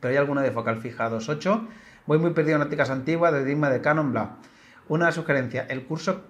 [0.00, 1.68] pero hay alguno de focal fija 2.8.
[2.06, 4.36] Voy muy perdido en ópticas antiguas, de Digma, de Canon, bla.
[4.88, 6.22] Una sugerencia, el curso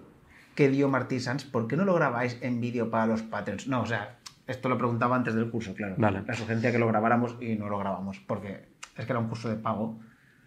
[0.56, 3.68] que dio Martí Sanz, ¿por qué no lo grabáis en vídeo para los Patreons?
[3.68, 4.16] No, o sea,
[4.48, 5.94] esto lo preguntaba antes del curso, claro.
[5.98, 6.22] Vale.
[6.26, 8.64] La sugerencia que lo grabáramos y no lo grabamos, porque
[8.96, 10.00] es que era un curso de pago.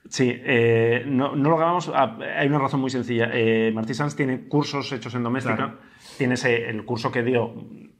[0.10, 1.92] Sí, eh, no, no lo grabamos.
[1.94, 3.30] ah, Hay una razón muy sencilla.
[3.32, 5.56] Eh, Martí Sanz tiene cursos hechos en doméstica.
[5.56, 5.78] Claro.
[6.18, 7.54] Tienes eh, el curso que dio,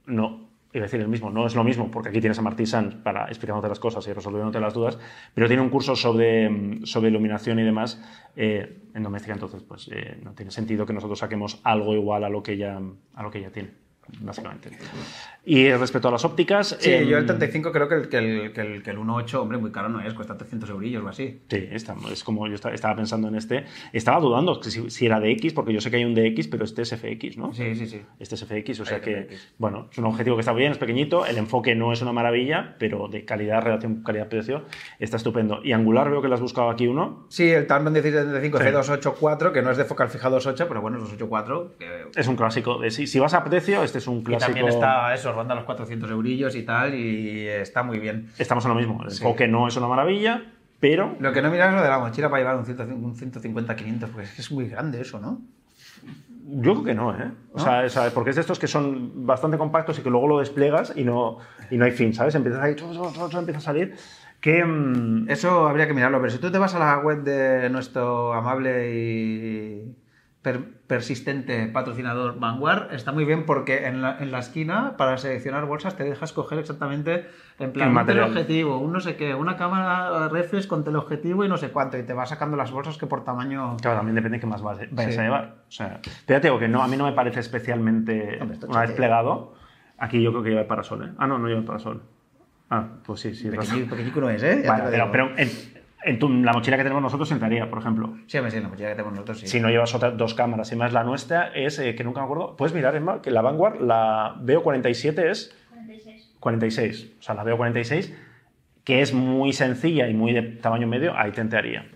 [0.06, 2.64] no, iba a decir el mismo, no es lo mismo, porque aquí tienes a Martí
[2.64, 4.98] Sanz para explicándote las cosas y resolviéndote las dudas,
[5.34, 8.00] pero tiene un curso sobre, sobre iluminación y demás
[8.36, 12.28] eh, en doméstica, entonces pues eh, no tiene sentido que nosotros saquemos algo igual a
[12.28, 12.80] lo que ella,
[13.14, 13.70] a lo que ella tiene,
[14.20, 14.70] básicamente.
[15.44, 16.76] Y respecto a las ópticas...
[16.80, 19.34] Sí, em, yo el 35 creo que el, que el, que el, que el 1.8,
[19.34, 21.40] hombre, muy caro no es, cuesta 300 eurillos o así.
[21.48, 23.64] Sí, está- es como yo esta- estaba pensando en este.
[23.92, 26.48] Estaba dudando que si, si era de X, porque yo sé que hay un DX,
[26.48, 27.52] pero este es FX, ¿no?
[27.54, 28.02] Sí, sí, sí.
[28.18, 29.54] Este es FX, o sea Hay que, FX.
[29.58, 32.76] bueno, es un objetivo que está bien, es pequeñito, el enfoque no es una maravilla,
[32.78, 34.64] pero de calidad, relación calidad-precio,
[34.98, 35.60] está estupendo.
[35.64, 38.64] Y angular veo que le has buscado aquí uno, Sí, el Tamron 1675 Sí.
[38.64, 41.76] C284, que no es de focal fija 2.8, pero bueno, es 284.
[41.78, 42.06] Que...
[42.20, 42.80] es un clásico.
[42.90, 44.46] Si, si vas a precio, este es un Y clásico.
[44.46, 48.30] también está eso, ronda los 400 eurillos y tal, y está muy bien.
[48.38, 49.24] Estamos en lo mismo, el Sí.
[49.24, 50.42] enfoque no es una maravilla,
[50.80, 52.64] pero Lo que no miras es lo de la mochila para llevar un
[53.14, 55.40] 150-500, pues es muy grande eso, ¿no?
[56.52, 57.30] Yo creo que no, ¿eh?
[57.52, 57.64] O ¿No?
[57.64, 58.12] sea, ¿sabes?
[58.12, 61.38] porque es de estos que son bastante compactos y que luego lo despliegas y no,
[61.70, 62.34] y no hay fin, ¿sabes?
[62.34, 63.94] Empiezas ahí, tru, tru, tru, empieza a salir.
[64.40, 67.68] Que, mm, Eso habría que mirarlo, pero si tú te vas a la web de
[67.70, 69.94] nuestro amable y
[70.42, 75.64] per- persistente patrocinador Vanguard, está muy bien porque en la, en la esquina, para seleccionar
[75.66, 77.28] bolsas, te dejas coger exactamente
[77.60, 81.48] en plan El un teleobjetivo, un no sé qué, una cámara reflex con teleobjetivo y
[81.48, 83.76] no sé cuánto, y te vas sacando las bolsas que por tamaño...
[83.80, 85.20] Claro, también depende de qué más vas- vayas Sí.
[85.20, 85.54] a llevar.
[85.68, 88.80] O sea, pero ya te digo que no, a mí no me parece especialmente, una
[88.80, 89.54] vez plegado,
[89.96, 91.12] aquí yo creo que lleva el parasol, ¿eh?
[91.18, 92.02] Ah, no, no lleva el parasol.
[92.68, 93.48] Ah, pues sí, sí.
[93.48, 94.64] Pequeñico, pequeñico no es, ¿eh?
[94.90, 95.48] Pero, pero en,
[96.04, 98.14] en tu- la mochila que tenemos nosotros entraría, por ejemplo.
[98.26, 99.46] Sí, sí, en la mochila que tenemos nosotros, sí.
[99.48, 102.24] Si no llevas otras dos cámaras y más la nuestra, es eh, que nunca me
[102.24, 102.56] acuerdo.
[102.56, 106.36] Puedes mirar, Emma, que la Vanguard, la veo 47 es 46.
[106.40, 107.12] 46.
[107.18, 108.14] O sea, la veo 46,
[108.84, 111.86] que es muy sencilla y muy de tamaño medio, ahí te entraría.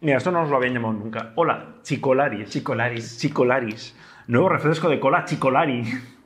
[0.00, 1.32] Mira, esto no nos lo habían llamado nunca.
[1.34, 2.48] Hola, Chicolaris.
[2.48, 3.18] Chicolaris.
[3.18, 3.96] Chicolaris.
[4.28, 5.82] Nuevo refresco de cola Chicolari.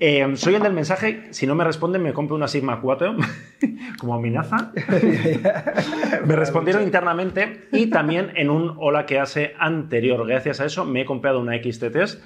[0.00, 1.28] Eh, soy el del mensaje.
[1.30, 3.16] Si no me responden, me compro una Sigma 4
[3.98, 4.72] como amenaza.
[6.26, 10.26] me respondieron internamente y también en un hola que hace anterior.
[10.26, 12.18] Gracias a eso me he comprado una XT3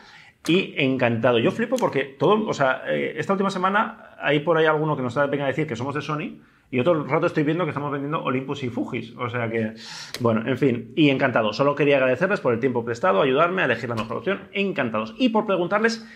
[0.49, 1.39] y encantado.
[1.39, 5.03] Yo flipo porque todo, o sea, eh, esta última semana hay por ahí alguno que
[5.03, 6.41] nos venga a decir que somos de Sony
[6.73, 9.15] y otro rato estoy viendo que estamos vendiendo Olympus y Fujis.
[9.19, 9.75] O sea que,
[10.21, 11.53] bueno, en fin, y encantado.
[11.53, 14.49] Solo quería agradecerles por el tiempo prestado, ayudarme a elegir la mejor opción.
[14.53, 15.15] Encantados.
[15.19, 16.09] Y por preguntarles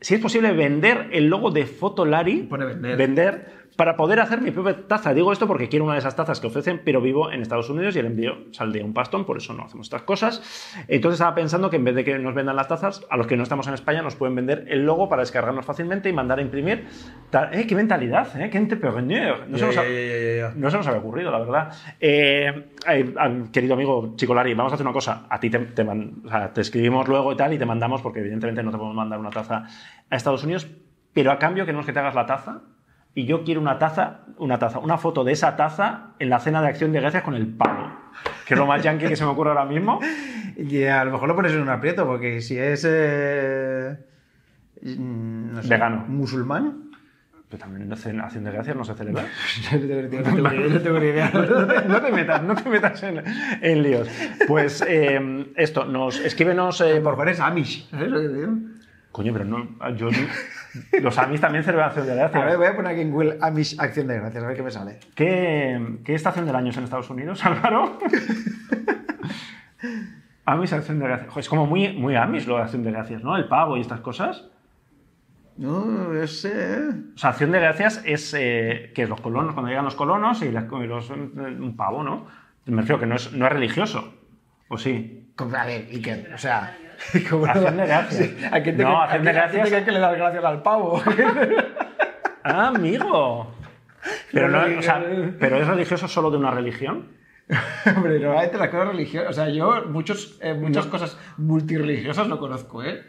[0.00, 2.96] si es posible vender el logo de Fotolari, Pone vender.
[2.96, 5.14] vender, para poder hacer mi propia taza.
[5.14, 7.96] Digo esto porque quiero una de esas tazas que ofrecen, pero vivo en Estados Unidos
[7.96, 10.42] y el envío saldría un pastón, por eso no hacemos estas cosas.
[10.86, 13.38] Entonces estaba pensando que en vez de que nos vendan las tazas, a los que
[13.38, 16.42] no estamos en España nos pueden vender el logo para descargarnos fácilmente y mandar a
[16.42, 16.88] imprimir.
[17.52, 18.38] ¡Eh, qué mentalidad!
[18.38, 18.50] ¿eh?
[18.50, 19.46] ¡Qué entrepreneur!
[19.48, 21.72] No se nos ha- no se nos había ocurrido, la verdad.
[21.98, 23.14] Eh, eh,
[23.50, 25.24] querido amigo Chicolari, vamos a hacer una cosa.
[25.30, 28.02] A ti te, te man- o sea, te escribimos luego y tal y te mandamos,
[28.02, 29.64] porque evidentemente no te podemos mandar una taza
[30.10, 30.66] a Estados Unidos,
[31.14, 32.60] pero a cambio queremos que te hagas la taza.
[33.14, 36.62] Y yo quiero una taza, una taza, una foto de esa taza en la cena
[36.62, 37.90] de acción de gracias con el pavo.
[38.46, 40.00] Que es lo más yankee que se me ocurre ahora mismo.
[40.56, 42.84] Y a lo mejor lo pones en un aprieto, porque si es.
[42.86, 43.96] eh,
[44.82, 46.04] mm, no sé, Vegano.
[46.06, 46.90] musulmán.
[47.48, 49.22] Pero también en cena- acción de gracias no se celebra.
[49.72, 53.22] no tengo ni idea, no no, no te metas, no te metas en,
[53.62, 54.08] en líos.
[54.46, 57.88] Pues eh, esto, nos escríbenos eh, Por favor, es Amish.
[57.88, 58.52] ¿Sabes lo que te digo?
[59.12, 59.66] Coño, pero no.
[59.96, 60.08] Yo,
[61.02, 62.56] los Amis también celebran acción de A ver, gracias.
[62.58, 65.00] voy a poner aquí en Google Amish Acción de Gracias, a ver qué me sale.
[65.14, 67.98] ¿Qué, ¿Qué estación del año es en Estados Unidos, Álvaro?
[70.46, 71.36] Amis acción de gracias.
[71.36, 73.36] Es como muy, muy Amis lo de acción de gracias, ¿no?
[73.36, 74.48] El pavo y estas cosas.
[75.56, 76.78] No, no sé.
[77.14, 80.50] O sea, acción de gracias es eh, que los colonos, cuando llegan los colonos y,
[80.50, 82.26] las- y los, un pavo, ¿no?
[82.66, 84.14] Me refiero que no es, no es religioso.
[84.68, 85.32] ¿O sí?
[85.38, 86.76] A ver, y que, o sea.
[87.30, 88.30] ¿cómo no va- de gracias.
[88.30, 90.44] Sí, ¿A quién te No, a a quién te gracias- cree que le das gracias
[90.44, 91.02] al pavo?
[92.44, 93.54] ¡Ah, amigo!
[94.32, 95.02] Pero, no, o sea,
[95.38, 97.08] ¿Pero es religioso solo de una religión?
[97.96, 99.30] Hombre, normalmente las cosas religiosas.
[99.30, 103.02] O sea, yo muchos, eh, muchas cosas multireligiosas no conozco, ¿eh?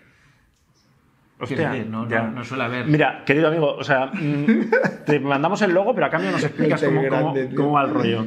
[1.47, 2.85] Quiero decir, no, no, no suele haber.
[2.85, 4.69] Mira, querido amigo, o sea, mm,
[5.05, 7.89] te mandamos el logo, pero a cambio nos explicas cómo, grande, cómo- cómo va el
[7.93, 8.25] rollo.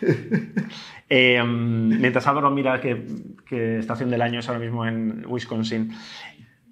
[1.14, 3.04] Eh, mientras Álvaro mira qué
[3.78, 5.92] estación del año es ahora mismo en Wisconsin,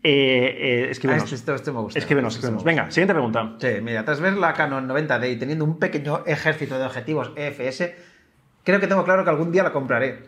[0.03, 1.25] eh, eh, Ah, escríbenos.
[1.25, 1.99] este, este, este me gusta.
[1.99, 2.63] escríbenos, me escríbenos.
[2.65, 2.71] gusta.
[2.71, 3.57] Venga, siguiente pregunta.
[3.59, 7.93] Sí, mira, tras ver la Canon 90D y teniendo un pequeño ejército de objetivos EFS,
[8.65, 10.21] creo que tengo claro que algún día la compraré.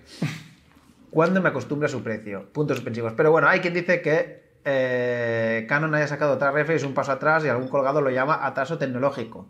[1.08, 2.50] Cuando me acostumbre a su precio.
[2.52, 3.14] Puntos suspensivos.
[3.16, 7.12] Pero bueno, hay quien dice que eh, Canon haya sacado otra ref es un paso
[7.12, 9.48] atrás y algún colgado lo llama atraso tecnológico.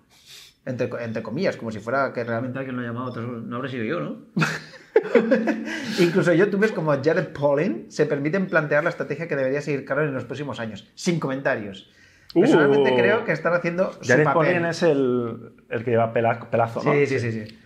[0.65, 3.21] Entre, entre comillas, como si fuera que realmente alguien lo ha llamado.
[3.21, 4.17] No habré sido yo, ¿no?
[5.99, 10.15] Incluso youtubers como Jared Polin se permiten plantear la estrategia que debería seguir Canon en
[10.15, 11.91] los próximos años, sin comentarios.
[12.35, 12.97] Personalmente Uh.
[12.97, 14.53] creo que están haciendo su Jared papel.
[14.53, 16.93] Polin es el, el que lleva pela- pelazo, ¿no?
[16.93, 17.59] Sí, sí, sí, sí.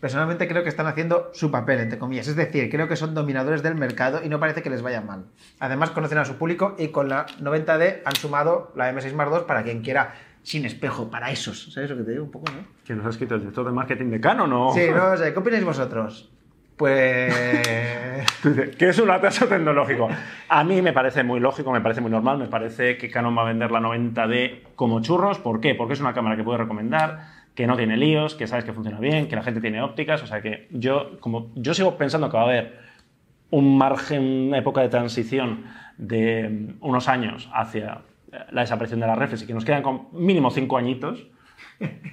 [0.00, 2.26] Personalmente creo que están haciendo su papel, entre comillas.
[2.26, 5.24] Es decir, creo que son dominadores del mercado y no parece que les vaya mal.
[5.60, 9.42] Además, conocen a su público y con la 90D han sumado la M6 más 2
[9.44, 11.72] para quien quiera sin espejo, para esos.
[11.72, 12.64] ¿Sabes lo que te digo un poco, no?
[12.84, 14.72] Que nos ha escrito el director de marketing de Canon, ¿o?
[14.72, 15.32] Sí, no sé.
[15.32, 16.30] ¿Qué opináis vosotros?
[16.76, 17.32] Pues.
[18.78, 20.08] ¿Qué es un atraso tecnológico?
[20.48, 23.42] A mí me parece muy lógico, me parece muy normal, me parece que Canon va
[23.42, 25.38] a vender la 90D como churros.
[25.38, 25.74] ¿Por qué?
[25.74, 28.98] Porque es una cámara que puede recomendar, que no tiene líos, que sabes que funciona
[28.98, 30.22] bien, que la gente tiene ópticas.
[30.22, 32.80] O sea que yo, como yo sigo pensando que va a haber
[33.50, 35.66] un margen, una época de transición
[35.98, 38.00] de mm, unos años hacia
[38.50, 41.26] la desaparición de las reflex y que nos quedan con mínimo cinco añitos,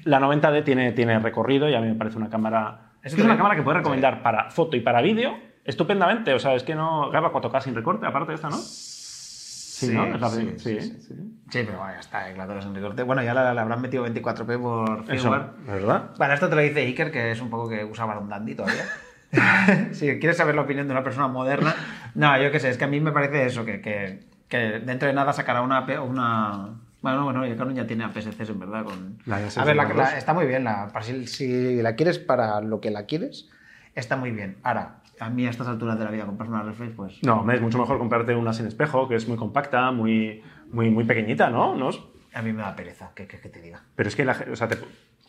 [0.03, 2.91] la 90D tiene, tiene recorrido y a mí me parece una cámara...
[3.03, 6.33] Es, que es una cámara que puede recomendar para foto y para vídeo estupendamente.
[6.33, 8.57] O sea, es que no graba 4K sin recorte, aparte de esta, ¿no?
[8.57, 10.05] Sí, ¿no?
[10.13, 10.99] Es la sí, sí, sí, sí.
[11.07, 11.13] sí.
[11.49, 13.03] Sí, pero bueno, ya está, eh, claro, sin recorte.
[13.03, 15.43] Bueno, ya la- le habrán metido 24p por firmware.
[15.65, 16.09] ¿verdad?
[16.17, 18.83] Bueno, esto te lo dice Iker, que es un poco que usa Baron Dandy todavía.
[19.93, 21.73] si quieres saber la opinión de una persona moderna,
[22.15, 25.07] no, yo qué sé, es que a mí me parece eso, que, que, que dentro
[25.07, 25.81] de nada sacará una...
[26.01, 26.69] Una...
[27.01, 28.83] Bueno, bueno, ya Canon ya tiene APS-Cs, en verdad.
[28.83, 29.19] Con...
[29.25, 30.65] La APS-C a ver, la- la- está muy bien.
[30.65, 33.47] La, para si, si la quieres para lo que la quieres,
[33.95, 34.57] está muy bien.
[34.63, 37.23] Ahora, a mí a estas alturas de la vida comprarse una reflex, pues...
[37.23, 40.43] No, hombre, es mucho mejor comprarte una sin espejo, que es muy compacta, muy,
[40.73, 41.75] muy, muy pequeñita, ¿no?
[41.75, 41.89] ¿No?
[42.33, 43.81] A mí me da pereza, que, que, que te diga.
[43.95, 44.77] Pero es que la, o sea, te-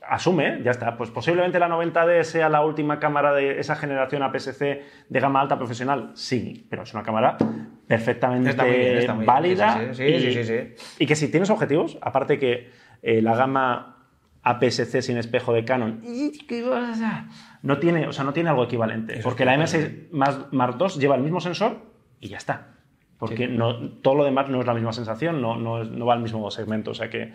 [0.08, 0.96] asume, ya está.
[0.96, 5.56] Pues posiblemente la 90D sea la última cámara de esa generación APS-C de gama alta
[5.58, 6.10] profesional.
[6.14, 7.36] Sí, pero es una cámara
[7.86, 9.94] perfectamente bien, está válida.
[9.94, 10.28] Sí, sí, sí.
[10.30, 12.70] y, Sí, y que si tienes objetivos, aparte que
[13.02, 13.96] eh, la gama
[14.42, 16.00] APS-C sin espejo de Canon
[17.62, 19.14] no tiene, o sea, no tiene algo equivalente.
[19.18, 20.08] Eso porque la totalmente.
[20.10, 21.78] M6 más Mark II lleva el mismo sensor
[22.20, 22.68] y ya está.
[23.18, 26.14] Porque no, todo lo demás no es la misma sensación, no, no, es- no va
[26.14, 26.92] al mismo segmento.
[26.92, 27.32] O sea que,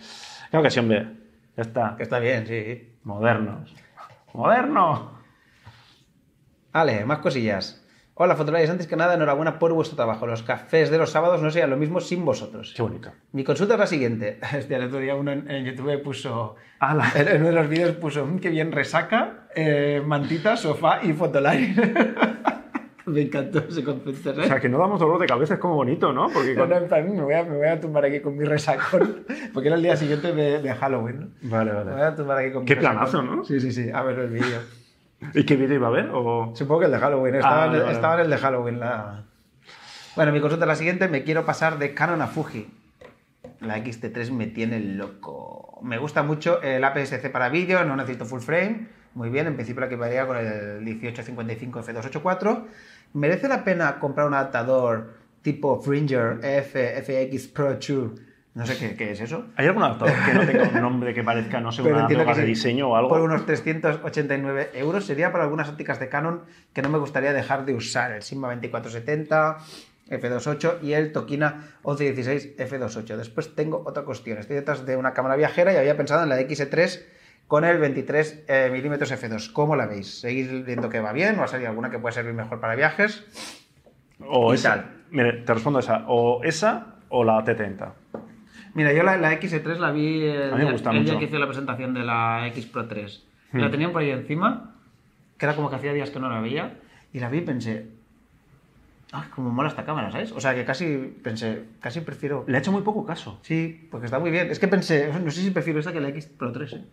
[0.49, 1.24] creo que sí, hombre.
[1.57, 1.95] Ya está.
[1.97, 2.97] Que está bien, sí.
[3.03, 3.73] Modernos.
[4.33, 5.19] ¡Moderno!
[6.73, 7.81] Vale, más cosillas.
[8.15, 8.69] Hola, fotolaris.
[8.69, 10.25] Antes que nada, enhorabuena por vuestro trabajo.
[10.27, 12.73] Los cafés de los sábados no serían lo mismo sin vosotros.
[12.75, 13.11] Qué bonito.
[13.33, 14.39] Mi consulta es la siguiente.
[14.57, 16.55] Hostia, el otro día uno en, en YouTube puso...
[16.79, 17.11] ¡Hala!
[17.15, 21.13] En en uno de los vídeos puso, "Mm, qué bien resaca, eh, mantita, sofá y
[21.13, 21.77] fotolaris.
[23.07, 26.11] Me encantó ese concepto, O sea, que no damos dolor de cabeza, es como bonito,
[26.11, 26.27] ¿no?
[26.29, 28.45] Porque No, con- no, plan, me voy, a, me voy a tumbar aquí con mi
[28.45, 31.19] resacón, porque era el día siguiente de, de Halloween.
[31.41, 31.49] ¿no?
[31.51, 32.03] Vale, Me voy vale.
[32.03, 32.97] a tumbar aquí con mi Qué resacón.
[32.97, 33.43] planazo, ¿no?
[33.45, 33.89] Sí, sí, sí.
[33.91, 34.59] A ver el vídeo.
[35.33, 36.09] ¿Y qué vídeo iba a ver?
[36.13, 36.51] O...
[36.55, 37.35] Supongo que el de Halloween.
[37.35, 37.95] Estaba, Ah, en, vale, el, vale.
[37.95, 38.79] estaba en el de Halloween.
[38.79, 39.23] La...
[40.15, 41.07] Bueno, mi consulta es la siguiente.
[41.07, 42.67] Me quiero pasar de Canon a Fuji.
[43.61, 45.79] La XT3 me tiene loco.
[45.83, 48.87] Me gusta mucho el APS-C para vídeo, no necesito full frame.
[49.13, 52.63] Muy bien, en principio la equiparía con el 1855 F284.
[53.15, 58.11] ¿Merece la pena comprar un adaptador tipo Fringer F, FX Pro 2?
[58.55, 59.45] No sé qué, qué es eso.
[59.55, 62.33] ¿Hay algún adaptador que no tenga un nombre que parezca, no sé, Pero una droga
[62.33, 62.47] de sí.
[62.47, 63.07] diseño o algo?
[63.07, 66.41] Por unos 389 euros sería para algunas ópticas de Canon
[66.73, 68.11] que no me gustaría dejar de usar.
[68.11, 69.57] El Sigma 2470,
[70.09, 73.15] F28 y el Tokina 1116 F28.
[73.15, 74.39] Después tengo otra cuestión.
[74.39, 77.01] Estoy detrás de una cámara viajera y había pensado en la XE3
[77.47, 79.51] con el 23 eh, milímetros F2.
[79.53, 80.19] ¿Cómo la veis?
[80.21, 81.37] ¿Seguís viendo que va bien?
[81.39, 83.23] ¿O ha salido alguna que puede servir mejor para viajes?
[84.27, 84.75] O y esa.
[84.75, 84.91] tal.
[85.11, 86.05] Mire, te respondo esa.
[86.07, 87.91] O esa o la T30.
[88.73, 91.13] Mira, yo la, la XE3 la vi el, A mí me día- gusta el día
[91.13, 91.19] mucho.
[91.19, 93.23] que hice la presentación de la X Pro 3.
[93.51, 93.59] Hmm.
[93.59, 94.75] La tenían por ahí encima,
[95.37, 96.73] que era como que hacía días que no la veía,
[97.13, 97.87] y la vi y pensé,
[99.13, 100.33] ay, como mola esta cámara, ¿sabes?
[100.33, 102.43] O sea, que casi pensé, casi prefiero...
[102.47, 103.39] Le he hecho muy poco caso.
[103.43, 104.49] Sí, porque está muy bien.
[104.51, 106.85] Es que pensé, no sé si prefiero esta que la X Pro 3, ¿eh?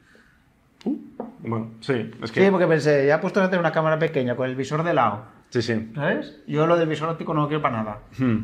[0.84, 2.44] Bueno, sí, es que.
[2.44, 5.24] Sí, porque pensé, ya puesto a tener una cámara pequeña con el visor de lado,
[5.50, 5.90] Sí, sí.
[5.94, 6.40] ¿sabes?
[6.46, 7.98] Yo lo del visor óptico no lo quiero para nada.
[8.18, 8.38] Hmm.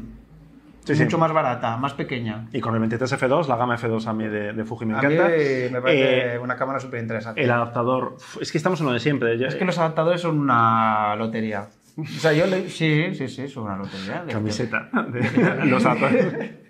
[0.85, 1.05] Sí, Es sí.
[1.05, 2.47] mucho más barata, más pequeña.
[2.53, 5.15] Y con el 23F2, la gama F2 a mí de, de Fuji me A mí
[5.15, 5.25] encanta.
[5.73, 7.43] me parece Eh, una cámara súper interesante.
[7.43, 8.17] el adaptador.
[8.41, 9.39] Es que estamos en lo de siempre.
[9.39, 11.69] Yo- Es que los adaptadores son una lotería.
[11.99, 12.69] O sea, yo le...
[12.71, 14.23] Sí, sí, sí, son una lotería.
[14.25, 14.89] De- Camiseta.
[15.09, 16.51] de- los adaptadores.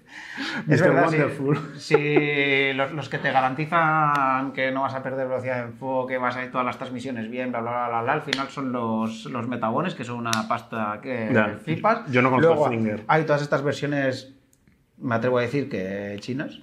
[0.69, 0.89] Es Mr.
[0.89, 1.05] verdad.
[1.07, 1.59] Wonderful.
[1.79, 6.37] Si los, los que te garantizan que no vas a perder velocidad de enfoque, vas
[6.37, 9.25] a ir todas las transmisiones bien, bla, bla, bla, bla, bla, al final son los,
[9.27, 12.11] los metabones, que son una pasta que flipas.
[12.11, 13.03] Yo no conozco Luego.
[13.09, 14.35] Hay todas estas versiones,
[14.99, 16.61] me atrevo a decir que chinas.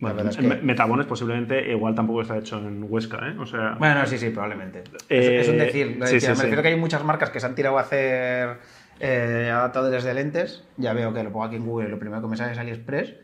[0.00, 3.36] Bueno, es que- Metabones posiblemente igual tampoco está hecho en Huesca, ¿eh?
[3.38, 3.76] O sea.
[3.78, 4.80] Bueno, sí, sí, probablemente.
[5.08, 5.98] Eh, es, es un decir.
[6.04, 6.42] sí, sí, me sí.
[6.42, 8.58] refiero que hay muchas marcas que se han tirado a hacer
[9.00, 10.64] eh, adaptadores de lentes.
[10.76, 13.14] Ya veo que lo pongo aquí en Google, lo primero que me sale es AliExpress.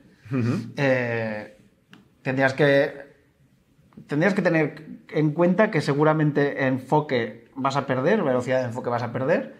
[0.77, 1.57] Eh,
[2.23, 3.11] tendrías que
[4.07, 9.03] tendrías que tener en cuenta que seguramente enfoque vas a perder, velocidad de enfoque vas
[9.03, 9.55] a perder.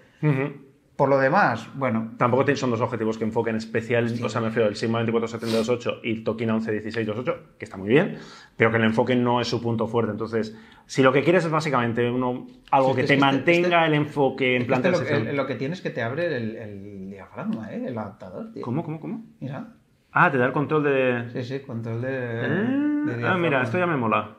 [1.01, 4.69] Por lo demás, bueno, Tampoco son dos objetivos que enfoquen especial, o sea, me refiero
[4.69, 8.19] el Sigma 24-70-28 y Tokina 11-16-28, que está muy bien,
[8.55, 10.13] pero que el enfoque no es su punto fuerte.
[10.13, 13.79] Entonces, si lo que quieres es básicamente uno, algo Sí, que es te este- mantenga
[13.79, 15.29] este- el enfoque en este plan lo, transición.
[15.29, 17.83] el- lo que tienes es que te abre el, el diafragma, ¿eh?
[17.87, 18.53] el adaptador.
[18.53, 18.61] tío.
[18.63, 19.25] ¿Cómo, cómo, cómo?
[19.41, 19.69] Mira.
[20.13, 21.31] Ah, te da el control de...
[21.33, 22.11] Sí, sí, control de.
[22.11, 24.37] de Ah, mira, esto ya me mola.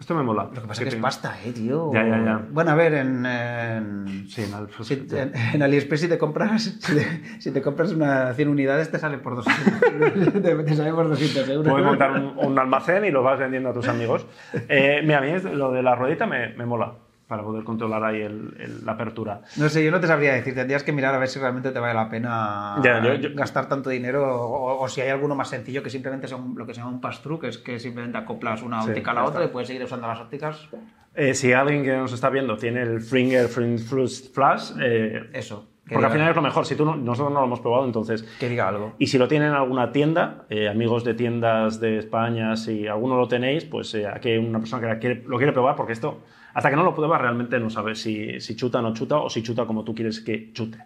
[0.00, 0.44] Esto me mola.
[0.44, 1.92] Lo que pasa es que es pasta, eh, tío.
[1.92, 2.40] Ya, ya, ya.
[2.50, 3.26] Bueno, a ver, en.
[3.26, 4.26] en...
[4.28, 8.32] Sí, en Si- en, en AliExpress si te compras si te, si te compras una
[8.32, 11.68] 100 unidades te sale por 200 te, te sale por 200 euros.
[11.68, 14.26] Puedes montar un, un almacén y lo vas vendiendo a tus amigos.
[14.68, 16.94] Eh, mira, a mí lo de la ruedita me, me mola
[17.30, 19.42] para poder controlar ahí el- el- la apertura.
[19.56, 20.52] No sé, yo no te sabría decir.
[20.52, 23.68] Tendrías que mirar a ver si realmente te vale la pena Ya, yo- yo- gastar
[23.68, 26.74] tanto dinero o, o si hay alguno más sencillo que simplemente sea un- lo que
[26.74, 29.42] se llama un pass-through, que es que simplemente acoplas una Sí, óptica a la otra
[29.42, 29.50] está.
[29.50, 30.68] y puedes seguir usando las ópticas.
[31.14, 35.68] Eh, si alguien que nos está viendo tiene el Fringer Flash, eh, Eso.
[35.86, 36.66] que porque al final es lo mejor.
[36.66, 38.22] Si tú no- nosotros no lo hemos probado, entonces.
[38.40, 38.94] Que diga algo.
[38.98, 43.16] Y si lo tienen en alguna tienda, eh, amigos de tiendas de España, si alguno
[43.16, 45.92] lo tenéis, pues eh, aquí hay una persona que la quiere- lo quiere probar, porque
[45.92, 46.20] esto,
[46.54, 49.30] hasta que no lo prueba, realmente no sabe si, si chuta o no chuta, o
[49.30, 50.78] si chuta como tú quieres que chute.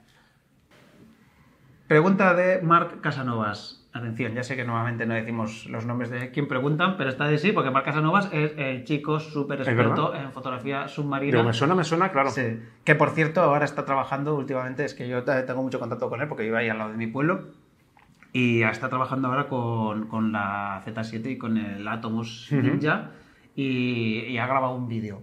[1.86, 3.80] Pregunta de Marc Casanovas.
[3.92, 7.38] Atención, ya sé que normalmente no decimos los nombres de quien preguntan, pero esta de
[7.38, 11.36] sí, porque Marc Casanovas es el chico súper experto en fotografía submarina.
[11.36, 12.30] Digo, me suena, me suena, claro.
[12.30, 12.58] Sí.
[12.82, 16.26] Que por cierto, ahora está trabajando últimamente, es que yo tengo mucho contacto con él
[16.26, 17.50] porque vive ahí al lado de mi pueblo.
[18.32, 22.48] Y está trabajando ahora con, con la Z7 y con el Atomos.
[22.50, 23.12] Ninja
[23.54, 25.22] y, y ha grabado un vídeo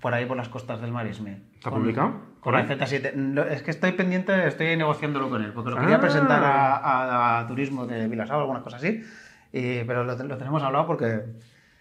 [0.00, 1.40] por ahí por las costas del Maresme.
[1.54, 2.20] ¿Está publicado?
[2.40, 3.14] Con la Z7.
[3.14, 6.00] No, Es que estoy pendiente, estoy negociándolo con él, porque lo quería Ah.
[6.00, 9.02] presentar a, a- a turismo de Vilasao, algunas cosas así.
[9.52, 11.22] y- pero lo, lo tenemos hablado porque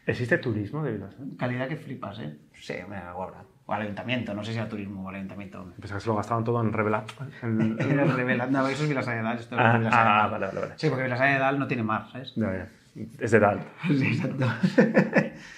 [0.08, 1.16] ¿Existe turismo de Vilas?
[1.38, 2.38] calidad que flipas, ¿eh?
[2.54, 3.42] Sí, me hago hablar.
[3.66, 5.66] O al ayuntamiento, no sé si a turismo o al ayuntamiento.
[5.80, 7.04] Pensaba que se lo gastaban todo en Revela.
[7.42, 9.40] En- Era el Revela- No, eso es Vilasao de Dal.
[9.40, 10.32] Esto es Ah, Vilasao de ah, Dal.
[10.32, 10.74] vale, vale, vale.
[10.78, 12.34] Sí, porque Vilasao de Dal no tiene mar, ¿sabes?
[12.36, 12.68] Ya.
[13.20, 13.60] Es de tal.
[13.88, 14.46] Sí, exacto.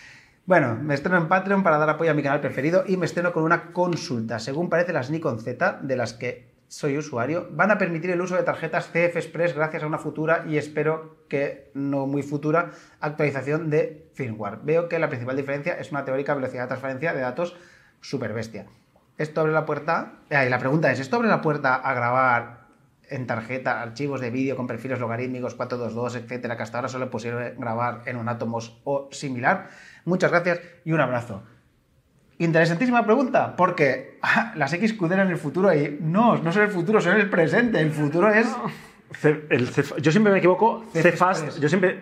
[0.48, 3.34] bueno, me estreno en Patreon para dar apoyo a mi canal preferido y me estreno
[3.34, 4.40] con una consulta.
[4.40, 8.38] Según parece, las Nikon Z, de las que soy usuario, van a permitir el uso
[8.38, 12.72] de tarjetas CF Express gracias a una futura y espero que no muy futura
[13.02, 14.60] actualización de firmware.
[14.64, 17.58] Veo que la principal diferencia es una teórica velocidad de transferencia de datos
[18.00, 18.68] super bestia.
[19.18, 20.14] Esto abre la puerta.
[20.30, 22.68] y la pregunta es: ¿esto abre la puerta a grabar
[23.10, 27.56] en tarjeta archivos de vídeo con perfiles logarítmicos 422, etcétera, que hasta ahora solo posible
[27.58, 29.70] grabar en un Atomos o similar?
[30.08, 31.44] Muchas gracias y un abrazo.
[32.40, 37.02] Interesantísima pregunta, porque ah, las XQD eran el futuro y no, no son el futuro,
[37.02, 37.82] son el presente.
[37.82, 38.48] El futuro es.
[39.50, 39.70] El
[40.02, 40.86] yo siempre me equivoco.
[40.94, 41.60] Express.
[41.60, 42.00] Yo siempre.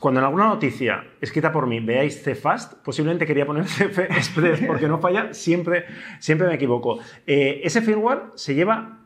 [0.00, 4.88] Cuando en alguna noticia escrita por mí veáis CFast, posiblemente quería poner CF Express porque
[4.88, 5.84] no falla, siempre,
[6.18, 6.98] siempre me equivoco.
[7.28, 8.99] Eh, ese firmware se lleva.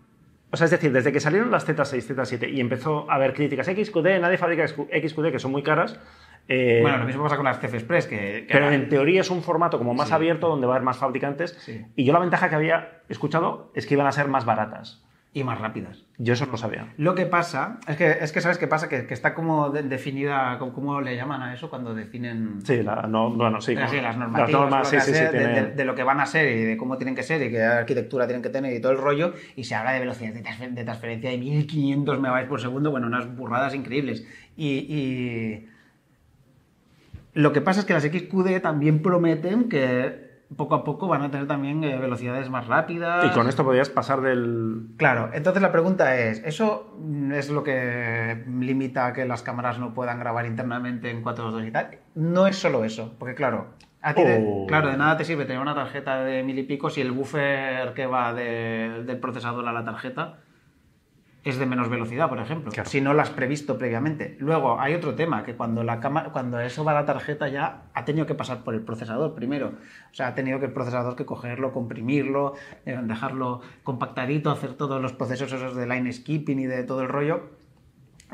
[0.55, 3.67] O sea, es decir, desde que salieron las Z6, Z7 y empezó a haber críticas
[3.67, 5.99] XQD, nadie fabrica XQD que son muy caras.
[6.47, 8.17] eh, Bueno, lo mismo pasa con las CF Express, que.
[8.47, 10.15] que pero en teoría es un formato como más Sí.
[10.15, 11.57] abierto donde va a haber más fabricantes.
[11.59, 11.85] Sí.
[11.97, 15.03] Y yo la ventaja que había escuchado es que iban a ser más baratas.
[15.37, 16.05] Y más rápidas.
[16.17, 16.95] Yo eso no sabía.
[16.97, 18.89] Lo que pasa, es que, es que ¿sabes qué pasa?
[18.89, 22.85] Que, que está como de- definida, como- ¿cómo le llaman a eso cuando definen Sí,
[22.85, 23.75] la, no, bueno, sí.
[23.77, 26.27] Así, las normativas, normas, lo sí, sí, de, tiene- de- de lo que van a
[26.27, 28.93] ser y de cómo tienen que ser y qué arquitectura tienen que tener y todo
[28.93, 32.61] el rollo, y se habla de velocidad de, transfer- de transferencia de 1500 megabytes por
[32.61, 34.25] segundo, bueno, unas burradas increíbles.
[34.57, 35.69] Y, y
[37.33, 41.31] lo que pasa es que las XQD también prometen que poco a poco van a
[41.31, 43.25] tener también eh, velocidades más rápidas.
[43.27, 44.89] Y con esto podías pasar del...
[44.97, 46.97] Claro, entonces la pregunta es, ¿eso
[47.33, 51.73] es lo que limita a que las cámaras no puedan grabar internamente en 422 y
[51.73, 51.99] tal?
[52.15, 53.69] No es solo eso, porque claro,
[54.03, 54.67] a ti de, Oh.
[54.67, 57.93] claro, de nada te sirve tener una tarjeta de mil y pico si el buffer
[57.95, 60.39] que va de- del procesador a la tarjeta
[61.45, 62.89] es de menos velocidad, por ejemplo, Claro.
[62.89, 64.37] si no lo has previsto previamente.
[64.41, 67.83] Luego hay otro tema, que cuando, la cámara, cuando eso va a la tarjeta ya
[67.93, 69.73] ha tenido que pasar por el procesador primero.
[70.11, 72.55] O sea, ha tenido que el procesador que cogerlo, comprimirlo,
[72.87, 77.09] eh, dejarlo compactadito, hacer todos los procesos esos de line skipping y de todo el
[77.09, 77.51] rollo,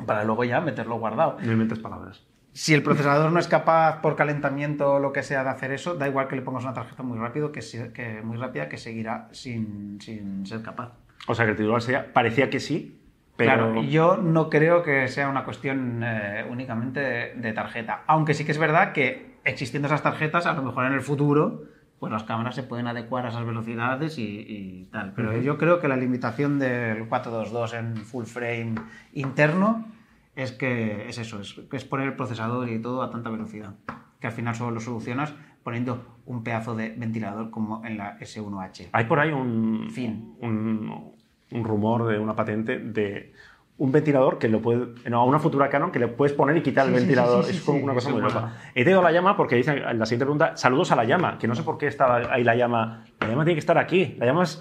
[0.06, 1.36] para luego ya meterlo guardado.
[1.42, 2.24] No inventes palabras.
[2.52, 5.94] Si el procesador no es capaz por calentamiento o lo que sea de hacer eso,
[5.94, 8.76] da igual que le pongas una tarjeta muy rápido, que, se- que muy rápida que
[8.76, 10.92] seguirá sin, sin ser capaz.
[11.28, 12.12] O sea, que el titular sería...
[12.12, 12.99] Parecía que sí,
[13.36, 13.52] pero...
[13.52, 18.02] Claro, yo no creo que sea una cuestión eh, únicamente de, de tarjeta.
[18.06, 21.62] Aunque sí que es verdad que existiendo esas tarjetas, a lo mejor en el futuro,
[21.98, 25.12] pues las cámaras se pueden adecuar a esas velocidades y, y tal.
[25.14, 28.74] Pero yo creo que la limitación del 422 en full frame
[29.12, 29.86] interno
[30.34, 33.74] es que es eso, es, es poner el procesador y todo a tanta velocidad.
[34.18, 38.88] Que al final solo lo solucionas poniendo un pedazo de ventilador como en la S1H.
[38.92, 40.36] Hay por ahí un, Fin.
[40.40, 41.12] un,
[41.52, 43.32] un rumor de una patente de
[43.78, 44.88] un ventilador que lo puede...
[45.08, 47.44] No, a una futura Canon que le puedes poner y quitar el sí, ventilador.
[47.44, 48.52] sí, sí, es como una cosa muy loca.
[48.74, 51.48] He tenido la llama porque dice en la siguiente pregunta, saludos a la llama, que
[51.48, 53.04] no sé por qué estaba ahí la llama.
[53.20, 54.16] La llama tiene que estar aquí.
[54.18, 54.60] La llama es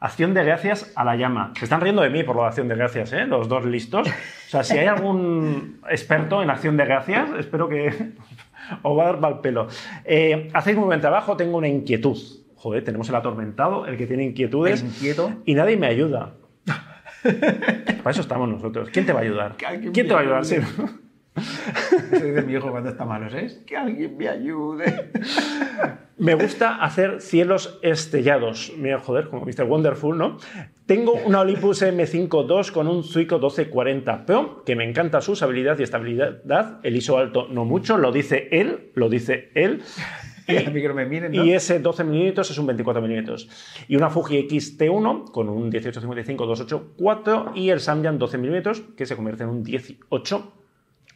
[0.00, 1.52] acción de gracias a la llama.
[1.56, 3.24] Se están riendo de mí por la acción de gracias, ¿eh?
[3.24, 4.08] Los dos listos.
[4.08, 7.88] O sea, si hay algún experto en acción de gracias, espero que
[8.82, 9.68] os va a dar mal pelo.
[10.04, 12.18] Eh, hacéis muy buen trabajo, tengo una inquietud.
[12.56, 14.82] Joder, tenemos el atormentado, el que tiene inquietudes.
[14.82, 15.32] Inquieto.
[15.44, 16.34] Y nadie me ayuda.
[17.22, 18.88] Para eso estamos nosotros.
[18.90, 19.56] ¿Quién te va a ayudar?
[19.56, 20.44] ¿Quién te va a ayudar?
[20.44, 20.56] Sí.
[22.10, 23.62] Dice mi hijo cuando está malo, ¿sabes?
[23.66, 25.10] Que alguien me ayude.
[26.18, 28.72] Me gusta hacer cielos estellados.
[28.78, 29.64] Mira, joder, como Mr.
[29.64, 30.38] Wonderful, ¿no?
[30.86, 35.78] Tengo una Olympus M5 II con un Zuico 1240 Pro, que me encanta su usabilidad
[35.78, 36.80] y estabilidad.
[36.82, 39.82] El ISO alto no mucho, lo dice él, lo dice él.
[41.32, 43.36] Y ese 12 mm es un 24 mm.
[43.88, 49.44] Y una Fuji X-T1 con un 1855-284 y el Samyang 12 mm que se convierte
[49.44, 50.52] en un 18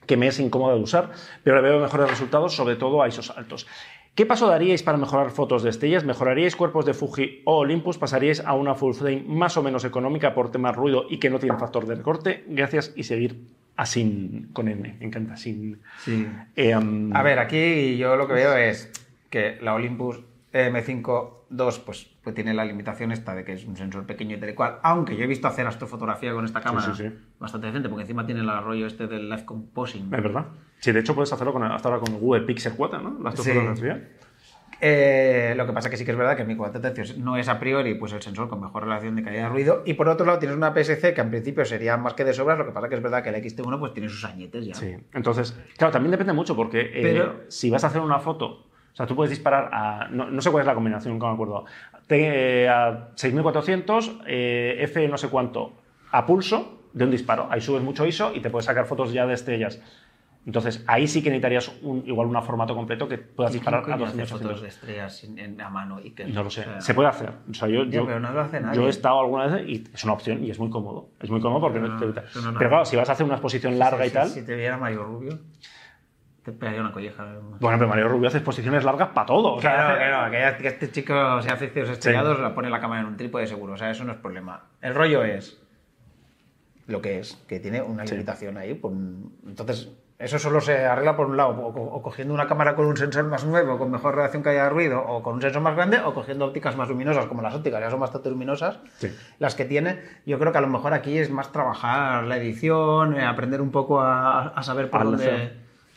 [0.07, 1.11] que me es incómodo de usar,
[1.45, 3.69] pero le veo mejores resultados, sobre todo a ISOs altos.
[4.17, 6.05] ¿Qué paso daríais para mejorar fotos de estrellas?
[6.05, 7.97] ¿Mejoraríais cuerpos de Fuji o Olympus?
[7.97, 11.39] ¿Pasaríais a una full frame más o menos económica por temas ruido y que no
[11.39, 12.45] tiene factor de recorte?
[12.49, 13.41] Gracias y seguir
[13.77, 14.97] así con N.
[14.99, 15.81] Me encanta sin.
[16.01, 16.27] Sí.
[16.57, 18.91] Eh, A ver, aquí yo lo que veo es
[19.31, 20.21] que la Olympus
[20.53, 21.57] M5 II
[21.87, 24.55] pues, pues tiene la limitación esta de que es un sensor pequeño y tal y
[24.55, 24.79] cual.
[24.83, 27.15] Aunque yo he visto hacer astrofotografía con esta cámara sí, sí.
[27.39, 30.05] bastante decente, porque encima tiene el rollo este del live composing.
[30.05, 30.47] Es verdad.
[30.81, 33.19] Sí, de hecho puedes hacerlo con, hasta ahora con Google Pixel 4, ¿no?
[33.23, 34.09] La astrofotografía.
[34.83, 37.49] Eh, lo que pasa que sí que es verdad que el micro tercios no es
[37.49, 40.25] a priori pues el sensor con mejor relación de calidad de ruido y por otro
[40.25, 42.89] lado tienes una PSC que en principio sería más que de sobras, lo que pasa
[42.89, 44.75] que es verdad que el XT1 pues tiene sus añetes ya.
[44.75, 48.70] Sí, entonces, claro, también depende mucho porque eh, Pero- si vas a hacer una foto,
[48.93, 51.35] o sea, tú puedes disparar a, no, no sé cuál es la combinación, nunca me
[51.35, 51.65] acuerdo,
[52.07, 55.75] Te- eh, a 6400, eh, F no sé cuánto,
[56.11, 57.47] a pulso de un disparo.
[57.51, 59.81] Ahí subes mucho ISO y te puedes sacar fotos ya de estrellas.
[60.47, 63.85] Entonces, ahí sí que necesitarías un, igual un formato completo que puedas ¿Y disparar a
[63.85, 66.65] coño hace 200 fotos de estrellas en- en- a mano y que No lo sé.
[66.79, 67.31] Se puede hacer.
[67.51, 68.75] O sea, yo, yo, pero no lo hace nadie.
[68.77, 71.11] yo he estado alguna vez y es una opción y es muy cómodo.
[71.21, 72.59] Es muy cómodo porque no, No, te eso no.
[72.59, 74.29] Pero claro, si vas a hacer una exposición larga y si- tal.
[74.31, 75.39] Si te viera Mario Rubio,
[76.53, 77.25] te pegaría una colleja.
[77.61, 79.53] Bueno, pero Mario Rubio hace exposiciones largas para todo.
[79.55, 79.89] O Que sea,
[80.27, 83.07] hace- que que, que este chico se hace cielos estrellados, la pone la cámara en
[83.09, 84.65] un trípode seguro, o sea, eso no es problema.
[84.81, 85.61] El rollo es
[86.87, 88.13] lo que es, que tiene una Sí.
[88.15, 88.75] limitación ahí.
[88.75, 92.47] por un- Entonces, eso solo se arregla por un lado, o, co- o cogiendo una
[92.47, 95.41] cámara con un sensor más nuevo, con mejor relación calidad de ruido, o con un
[95.41, 98.81] sensor más grande, o cogiendo ópticas más luminosas, como las ópticas, ya son bastante luminosas,
[98.97, 99.09] Sí.
[99.39, 100.01] las que tiene.
[100.27, 103.71] Yo creo que a lo mejor aquí es más trabajar la edición, eh, aprender un
[103.71, 105.53] poco a, a saber por al dónde...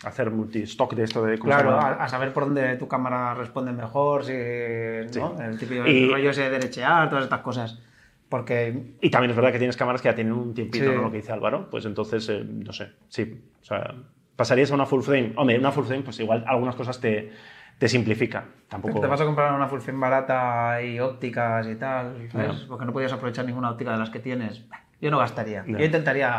[0.06, 3.34] hacer, multistock de esto de ¿cómo se Claro, a, a saber por dónde tu cámara
[3.34, 4.34] responde mejor, si,
[5.20, 5.36] ¿no?
[5.41, 7.80] el típico Y- rollo ese de derechear, todas estas cosas.
[8.30, 10.91] Porque Y también es verdad que tienes cámaras que ya tienen un tiempito, Sí.
[10.95, 11.04] ¿no?
[11.04, 11.70] Lo que dice Álvaro.
[11.70, 13.39] Pues entonces, eh, no sé, sí.
[13.62, 13.93] O sea,
[14.36, 15.34] pasarías a una full frame.
[15.36, 17.32] Hombre, una full frame, pues igual algunas cosas te,
[17.78, 18.45] te simplifica.
[18.68, 18.99] Tampoco.
[19.01, 22.62] te vas a comprar una full frame barata y ópticas y tal, ¿sabes?
[22.64, 22.68] Ya.
[22.68, 24.66] Porque no podías aprovechar ninguna óptica de las que tienes.
[25.04, 25.66] Yo no gastaría.
[25.68, 26.30] Yo intentaría,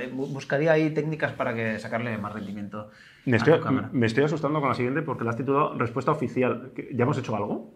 [0.00, 2.88] eh, bu- buscaría ahí técnicas para que sacarle más rendimiento
[3.26, 3.90] Me a estoy, tu cámara.
[3.92, 6.72] me estoy asustando con la siguiente porque la has titulado respuesta oficial.
[6.74, 7.74] ¿Que- ¿Ya hemos hecho algo?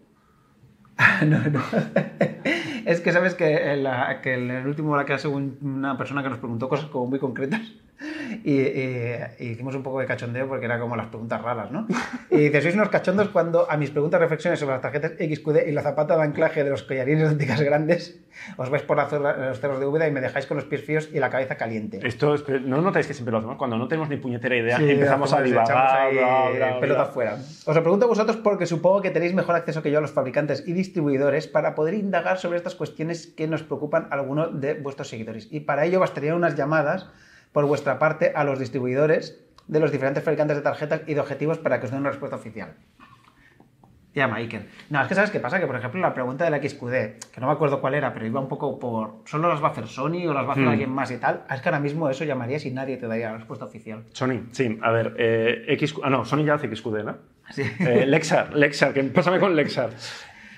[1.27, 1.61] no, no.
[2.85, 6.23] es que sabes que en, la- que en el último la hubo un- una persona
[6.23, 7.61] que nos preguntó cosas como muy concretas
[8.43, 11.87] y, y- y hicimos un poco de cachondeo porque era como las preguntas raras, ¿no?
[12.29, 15.71] Y dice, sois unos cachondos cuando a mis preguntas reflexiones sobre las tarjetas XQD y
[15.71, 18.19] la zapata de anclaje de los collarines de ópticas grandes
[18.57, 20.85] os vais por la zona- los cerros de Úbeda y me dejáis con los pies
[20.85, 21.99] fríos y la cabeza caliente.
[22.03, 23.57] Esto es- no notáis que siempre lo hacemos.
[23.57, 26.79] Cuando no tenemos ni puñetera idea, Sí, empezamos a divagar.
[26.79, 27.35] pelota afuera.
[27.65, 30.11] Os lo pregunto a vosotros porque supongo que tenéis mejor acceso que yo a los
[30.11, 34.73] fabricantes y distribuidores para poder indagar sobre estas cuestiones que nos preocupan a alguno de
[34.75, 35.47] vuestros seguidores.
[35.51, 37.07] Y para ello bastarían unas llamadas
[37.51, 41.57] por vuestra parte a los distribuidores de los diferentes fabricantes de tarjetas y de objetivos
[41.59, 42.73] para que os den una respuesta oficial.
[44.15, 44.67] Llama Iker.
[44.89, 46.91] No, es que sabes qué pasa, que por ejemplo la pregunta del XQD,
[47.31, 49.17] que no me acuerdo cuál era, pero iba un poco por.
[49.25, 50.69] ¿Solo las va a hacer Sony o las va a hacer Hmm.
[50.69, 51.43] alguien más y tal?
[51.49, 54.05] Es que ahora mismo eso llamarías y nadie te daría la respuesta oficial.
[54.11, 54.79] Sony, sí.
[54.81, 57.17] A ver, eh, X, ah, no, Sony ya hace XQD, ¿no?
[57.51, 57.61] Sí.
[57.79, 59.91] Eh, Lexar, Lexar, que pásame con Lexar.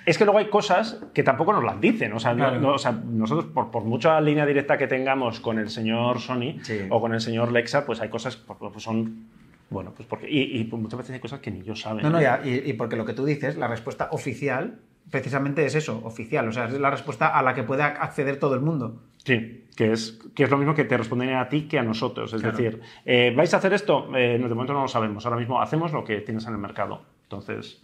[0.05, 2.11] Es que luego hay cosas que tampoco nos las dicen.
[2.13, 2.59] O sea, Claro.
[2.59, 6.59] no- o sea, nosotros, por, por mucha línea directa que tengamos con el señor Sony
[6.63, 6.79] Sí.
[6.89, 9.27] o con el señor Lexar, pues hay cosas que pues son.
[9.69, 10.29] Bueno, pues porque.
[10.29, 12.03] Y, y muchas veces hay cosas que ni yo saben.
[12.03, 14.79] No, no, ya, y, y porque lo que tú dices, la respuesta oficial,
[15.09, 16.47] precisamente es eso, oficial.
[16.47, 19.01] O sea, es la respuesta a la que puede ac- acceder todo el mundo.
[19.23, 22.33] Sí, que es, que es lo mismo que te responden a ti que a nosotros.
[22.33, 22.57] Es Claro.
[22.57, 24.09] decir, eh, ¿vais a hacer esto?
[24.17, 25.25] Eh, de momento no lo sabemos.
[25.25, 27.03] Ahora mismo hacemos lo que tienes en el mercado.
[27.23, 27.81] Entonces,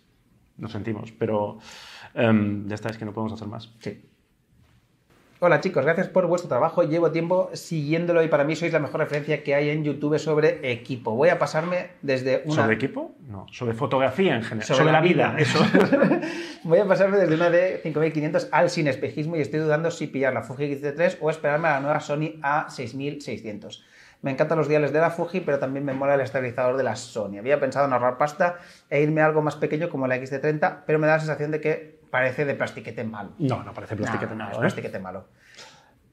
[0.57, 1.11] nos sentimos.
[1.13, 1.59] Pero
[2.13, 3.71] em, ya está, es que no podemos hacer más.
[3.79, 4.01] Sí.
[5.39, 6.81] Hola chicos, gracias por vuestro trabajo.
[6.81, 10.71] Llevo tiempo siguiéndolo y para mí sois la mejor referencia que hay en YouTube sobre
[10.71, 11.11] equipo.
[11.11, 12.63] Voy a pasarme desde una...
[12.63, 13.15] ¿Sobre equipo?
[13.27, 14.67] No, sobre fotografía en general.
[14.67, 15.59] Sobre, la vida, eso.
[16.63, 20.33] Voy a pasarme desde una de 5500 al sin espejismo y estoy dudando si pillar
[20.33, 23.83] la Fuji X-T3 o esperarme a la nueva Sony A6600.
[24.23, 26.95] Me encantan los diales de la Fuji, pero también me mola el estabilizador de la
[26.95, 27.37] Sony.
[27.37, 28.57] Había pensado en ahorrar pasta
[28.89, 31.61] e irme a algo más pequeño como la XT30, pero me da la sensación de
[31.61, 33.31] que parece de plastiquete malo.
[33.39, 34.61] No, no parece plastiquete No, no, malo, es ¿eh?
[34.61, 35.25] plastiquete malo.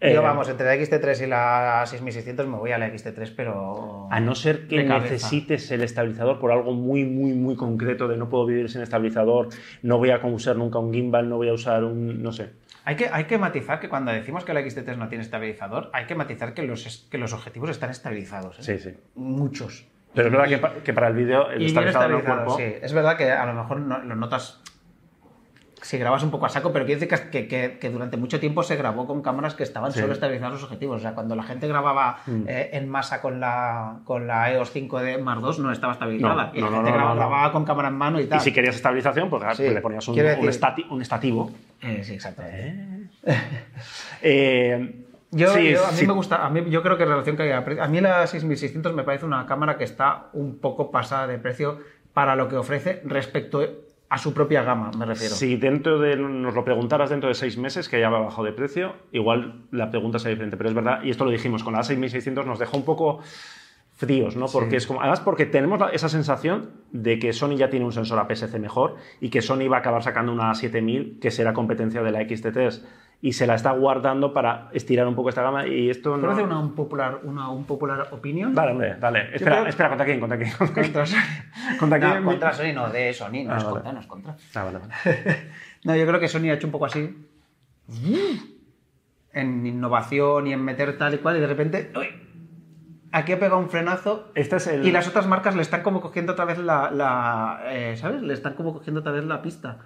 [0.01, 4.09] Eh, Yo, vamos, entre la XT3 y la 6600 me voy a la XT3, pero...
[4.11, 8.29] A no ser que necesites el estabilizador por algo muy, muy, muy concreto de no
[8.29, 9.49] puedo vivir sin estabilizador,
[9.83, 12.23] no voy a usar nunca un gimbal, no voy a usar un...
[12.23, 12.51] no sé.
[12.85, 16.05] Hay que, hay que matizar que cuando decimos que la XT3 no tiene estabilizador, hay
[16.05, 18.59] que matizar que los, es- que los objetivos están estabilizados.
[18.59, 18.63] ¿eh?
[18.63, 18.95] Sí, sí.
[19.15, 19.87] Muchos.
[20.13, 22.59] Pero es verdad que, pa- que para el vídeo el Y estabilizador estabilizados, cuerpo...
[22.77, 22.79] sí.
[22.85, 24.61] Es verdad que a lo mejor no- lo notas
[25.85, 28.63] si grabas un poco a saco, pero quiere decir que, que- que durante mucho tiempo
[28.63, 30.01] se grabó con cámaras que estaban Sí.
[30.01, 30.97] solo estabilizados los objetivos.
[30.97, 32.45] O sea, cuando la gente grababa Mm.
[32.49, 36.47] eh, en masa con la, con la EOS 5D Mark II no estaba estabilizada.
[36.47, 38.39] No, y la no, gente no, grababa, con cámara en mano y tal.
[38.39, 39.69] Y si querías estabilización, pues, Sí.
[39.69, 41.51] le ponías un, Quiero un estati- un estativo.
[41.83, 43.09] Eh, sí, exactamente.
[44.23, 45.01] Eh,
[45.37, 46.07] Yo, sí, yo- a mí sí.
[46.07, 49.03] me gusta, a mí yo creo que en relación calidad a mí la 6600 me
[49.03, 51.81] parece una cámara que está un poco pasada de precio
[52.13, 53.61] para lo que ofrece respecto
[54.09, 55.35] a su propia gama, me refiero.
[55.35, 58.53] Si dentro de, nos lo preguntaras dentro de seis meses, que ya va bajado de
[58.53, 60.57] precio, igual la pregunta sería diferente.
[60.57, 63.21] Pero es verdad, y esto lo dijimos, con la 6600 nos dejó un poco
[63.97, 64.47] fríos, ¿no?
[64.47, 67.93] Porque es como, además porque tenemos la- esa sensación de que Sony ya tiene un
[67.93, 72.03] sensor APS-C mejor y que Sony va a acabar sacando una 7000 que será competencia
[72.03, 72.83] de la XT3
[73.27, 76.33] y se la está guardando para estirar un poco esta gama y esto ¿Puedo no...
[76.33, 78.55] hacer una un popular, una un popular opinión?
[78.55, 79.35] Dale, hombre, dale.
[79.35, 80.21] Espera, creo- espera, ¿contra quién?
[80.21, 80.51] ¿Contra quién?
[80.53, 80.93] ¿Contra quién?
[80.93, 81.17] Contra Sony.
[81.81, 82.15] ¿Contra quién?
[82.23, 83.75] No, contra Sony, no, de Sony, no Ah, es vale.
[83.77, 84.37] contra, no es contra.
[84.55, 84.93] Ah, vale, vale.
[85.85, 87.15] No, yo creo que Sony ha hecho un poco así.
[89.33, 91.93] En innovación y en meter tal y cual, y de repente.
[91.97, 92.07] ¡uy!
[93.11, 94.31] Aquí ha pegado un frenazo.
[94.35, 94.85] Este es el...
[94.87, 96.91] Y las otras marcas le están como cogiendo otra vez la.
[96.91, 98.23] la, eh, ¿Sabes?
[98.23, 99.79] Le están como cogiendo otra vez la pista.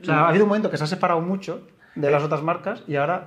[0.00, 2.82] O sea, ha habido un momento que se ha separado mucho de las otras marcas
[2.86, 3.26] y ahora.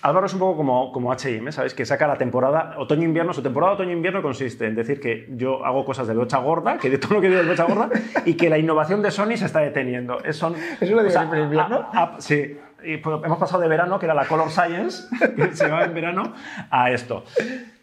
[0.00, 1.74] Álvaro es un poco como, como H&M, ¿sabes?
[1.74, 3.32] Que saca la temporada otoño-invierno.
[3.32, 6.98] Su temporada otoño-invierno consiste en decir que yo hago cosas de locha gorda, que de
[6.98, 7.88] todo lo que digo es locha gorda,
[8.24, 10.18] y que la innovación de Sony se está deteniendo.
[10.24, 11.88] Es, son, ¿Eso lo digo siempre en invierno?
[11.92, 12.58] a- a- sí.
[12.82, 15.04] Y, pues, hemos pasado de verano, que era la Color Science,
[15.36, 16.32] que se llevaba en verano,
[16.70, 17.22] a esto.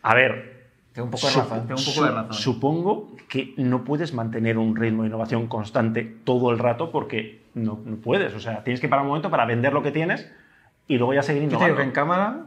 [0.01, 0.58] A ver...
[0.99, 2.33] Tengo un poco de razón, tengo un poco de su- razón.
[2.33, 7.79] Supongo que no puedes mantener un ritmo de innovación constante todo el rato porque no,
[7.85, 8.33] no puedes.
[8.33, 10.29] O sea, tienes que parar un momento para vender lo que tienes
[10.87, 11.67] y luego ya seguir Yo te innovando.
[11.73, 12.45] digo que en cámara,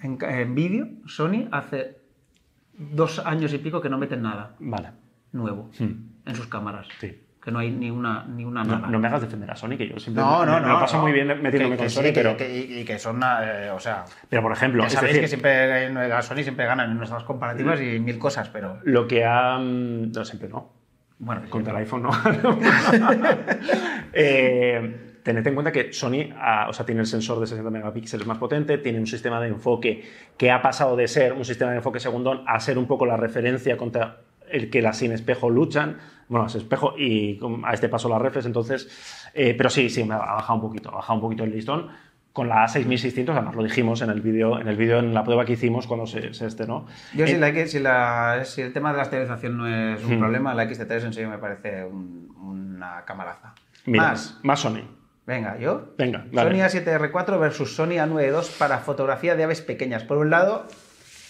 [0.00, 1.96] en, en vídeo, Sony hace
[2.76, 4.90] dos años y pico que no meten nada Vale.
[5.32, 6.08] nuevo Hmm.
[6.26, 6.86] en sus cámaras.
[7.00, 7.18] Sí.
[7.44, 8.88] Que no hay ni una, ni una No, nada.
[8.88, 10.68] no me hagas defender a Sony, que yo siempre No, me, no, me no.
[10.68, 11.02] lo paso no.
[11.02, 13.78] muy bien metiéndome Que- con que Sony, sí, pero, que- y, que son, eh, o
[13.78, 16.96] sea, pero por ejemplo, ya es sabéis decir, que siempre la Sony siempre ganan en
[16.96, 19.58] nuestras comparativas y mil cosas, pero lo que ha...
[19.58, 20.72] No, siempre no.
[21.18, 22.10] bueno, Contra el iPhone no.
[24.12, 28.26] Eh, tened en cuenta que Sony ah, o sea, tiene el sensor de 60 megapíxeles
[28.26, 30.04] más potente, tiene un sistema de enfoque
[30.36, 33.16] que ha pasado de ser un sistema de enfoque segundón a ser un poco la
[33.16, 34.18] referencia contra
[34.54, 35.98] el que las sin espejo luchan.
[36.28, 38.88] Bueno, las espejo y a este paso las reflex, entonces...
[39.34, 41.88] eh, pero sí, sí, me ha bajado un poquito, ha bajado un poquito el listón.
[42.32, 45.44] Con la A6600, además lo dijimos en el vídeo, en el vídeo en la prueba
[45.44, 46.86] que hicimos cuando se, se estrenó.
[47.14, 50.16] yo Eh, si, la, si, la, si el tema de la estabilización no es un
[50.16, 50.18] Hmm.
[50.18, 53.54] problema, la XT3 en serio me parece un- una camaraza.
[53.86, 54.80] mira, Más, más Sony.
[55.26, 55.94] venga, yo.
[55.96, 56.50] Venga, dale.
[56.50, 60.02] Sony A7R4 versus Sony A9 II para fotografía de aves pequeñas.
[60.02, 60.66] Por un lado,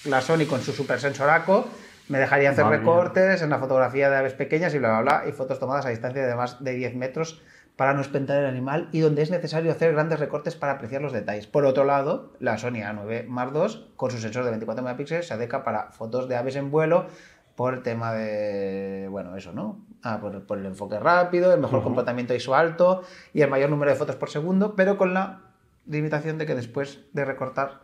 [0.07, 1.69] la Sony con su super sensoraco
[2.09, 2.87] me dejaría hacer Madre mía.
[2.93, 5.91] recortes en la fotografía de aves pequeñas y bla, bla, bla, y fotos tomadas a
[5.91, 7.43] distancia de más de 10 metros
[7.77, 11.13] para no espantar el animal y donde es necesario hacer grandes recortes para apreciar los
[11.13, 11.47] detalles.
[11.47, 15.35] Por otro lado, la Sony A9 Mark II con su sensor de 24 megapíxeles se
[15.35, 17.07] adeca para fotos de aves en vuelo
[17.57, 19.85] por el tema de, bueno, eso, ¿no?
[20.03, 21.85] Ah, por, por el enfoque rápido, el mejor Ujú.
[21.85, 23.03] comportamiento ISO alto
[23.33, 25.41] y el mayor número de fotos por segundo, pero con la
[25.87, 27.81] limitación de que después de recortar,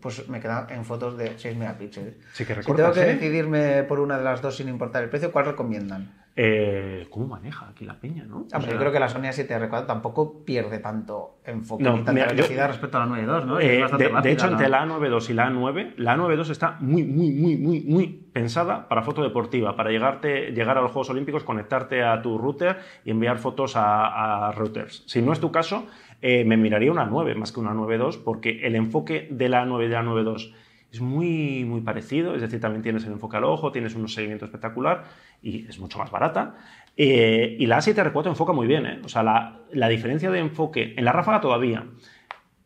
[0.00, 2.14] pues me queda en fotos de 6 megapíxeles.
[2.32, 3.14] Sí que Si tengo que ¿eh?
[3.14, 6.24] decidirme por una de las dos sin importar el precio, ¿cuál recomiendan?
[6.38, 8.44] Eh, ¿Cómo maneja aquí la peña, no?
[8.52, 12.12] Ah, sea, yo creo que la Sony A7R4 tampoco pierde tanto enfoque No, ni tanta
[12.12, 13.58] mira, yo- velocidad respecto a la 9.2, ¿no?
[13.58, 14.52] Es eh, bastante de, de rápida, hecho, ¿no?
[14.52, 18.86] entre la A92 y la A9, la A92 está muy, muy, muy, muy, muy pensada
[18.86, 23.12] para foto deportiva, para llegarte, llegar a los Juegos Olímpicos, conectarte a tu router y
[23.12, 25.04] enviar fotos a, a routers.
[25.06, 25.86] Si no es tu caso,
[26.22, 29.84] eh, me miraría una 9 más que una 9.2, porque el enfoque de la A9
[29.84, 30.52] y de la 9.2
[30.92, 34.44] es muy, muy parecido, es decir, también tienes el enfoque al ojo, tienes un seguimiento
[34.44, 35.04] espectacular
[35.42, 36.56] y es mucho más barata.
[36.96, 39.00] Eh, y la A7R4 enfoca muy bien, ¿eh?
[39.04, 41.84] o sea, la, la diferencia de enfoque en la ráfaga todavía.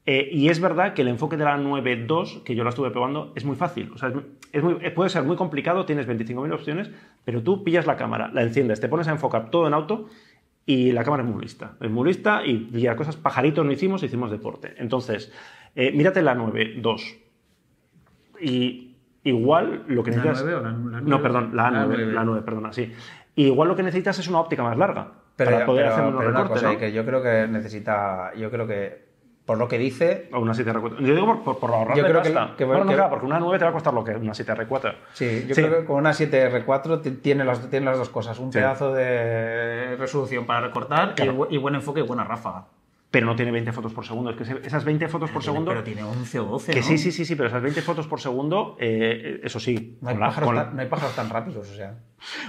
[0.07, 3.33] Eh, y es verdad que el enfoque de la 9.2, que yo la estuve probando,
[3.37, 3.91] es muy fácil.
[3.95, 4.13] O sea,
[4.95, 6.91] puede ser muy complicado, tienes 25.000 opciones,
[7.25, 10.09] pero tú pillas la cámara, la enciendes, te pones a enfocar todo en auto
[10.73, 11.73] y la cámara es muy lista.
[11.81, 14.75] Es muy lista y pilla cosas, pajaritos no hicimos, hicimos deporte.
[14.79, 15.33] Entonces,
[15.75, 17.17] eh, mírate la 9.2.
[18.41, 20.43] Y igual lo que ¿La necesitas...
[20.45, 21.07] 9 o la- la 9?
[21.09, 22.13] No, perdón, la La 9, 9.
[22.13, 22.93] la 9, perdona, sí.
[23.37, 26.05] Y igual lo que necesitas es una óptica más larga Pero, para poder pero- hacer
[26.07, 26.79] unos pero una recortes, cosa, ¿no?
[26.79, 29.10] que yo creo que necesita, yo creo que
[29.51, 31.01] por lo que dice, O una 7R4.
[31.01, 32.55] Yo digo por, por, por ahorrar Yo creo que- pasta.
[32.57, 34.33] que- Bueno, no, que- claro, porque una 9 te va a costar lo que una
[34.33, 34.95] 7R4.
[35.13, 35.63] sí, yo Sí.
[35.65, 38.61] creo que con una 7R4 ti- tiene las, tiene las dos cosas, un Sí.
[38.61, 41.35] pedazo de resolución para recortar y Claro.
[41.35, 42.67] bu- y, buen enfoque y buena ráfaga.
[43.11, 44.31] Pero no tiene 20 fotos por segundo.
[44.31, 45.73] Es que esas 20 fotos por segundo.
[45.73, 46.87] Pero tiene 11 o 12, que ¿no?
[46.87, 49.99] sí, sí, sí, sí, pero esas 20 fotos por segundo, eh, eso sí.
[50.01, 51.97] No hay, la- pájaros la- tan, no hay pájaros tan rápidos, o sea.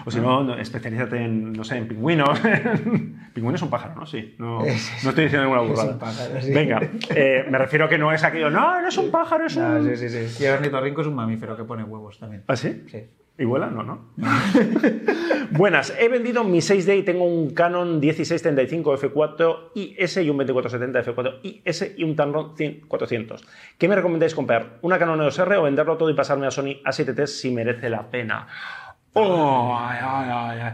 [0.06, 2.40] o si no, no, especialízate en, no sé, en pingüinos.
[3.34, 4.06] Pingüino es un pájaro, ¿no?
[4.06, 4.36] Sí.
[4.38, 5.94] No, Es- no estoy diciendo ninguna es burrada.
[5.94, 6.54] un pájaro, sí.
[6.54, 6.80] Venga,
[7.16, 8.50] eh, me refiero a que no es aquello.
[8.52, 9.64] No, no es un pájaro, es un.
[9.64, 10.44] Ah, sí, sí, sí.
[10.44, 12.44] Y el ornitorrinco es un mamífero que pone huevos también.
[12.48, 12.84] ¿Ah, sí?
[12.88, 13.04] Sí.
[13.42, 13.72] ¿Y vuela?
[13.72, 14.12] No, no.
[15.50, 21.04] Buenas, he vendido mi 6D y tengo un Canon 1635 F4 IS y un 2470
[21.04, 23.44] F4 IS y un Tamron 100 400.
[23.80, 24.78] ¿Qué me recomendáis comprar?
[24.84, 28.12] ¿Una Canon EOS R o venderlo todo y pasarme a Sony A7T si merece la
[28.12, 28.48] pena?
[29.14, 30.74] Oh, ay, ay, ay,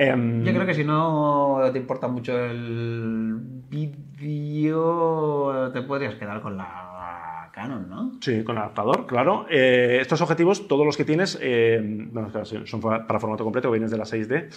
[0.00, 3.36] Em, Yo creo que si no te importa mucho el
[3.68, 8.12] vídeo, te podrías quedar con la Canon, ¿no?
[8.22, 9.44] Sí, con adaptador, claro.
[9.50, 11.82] Eh, estos objetivos, todos los que tienes, eh,
[12.12, 14.48] bueno, claro, son para formato completo, vienes de la 6D.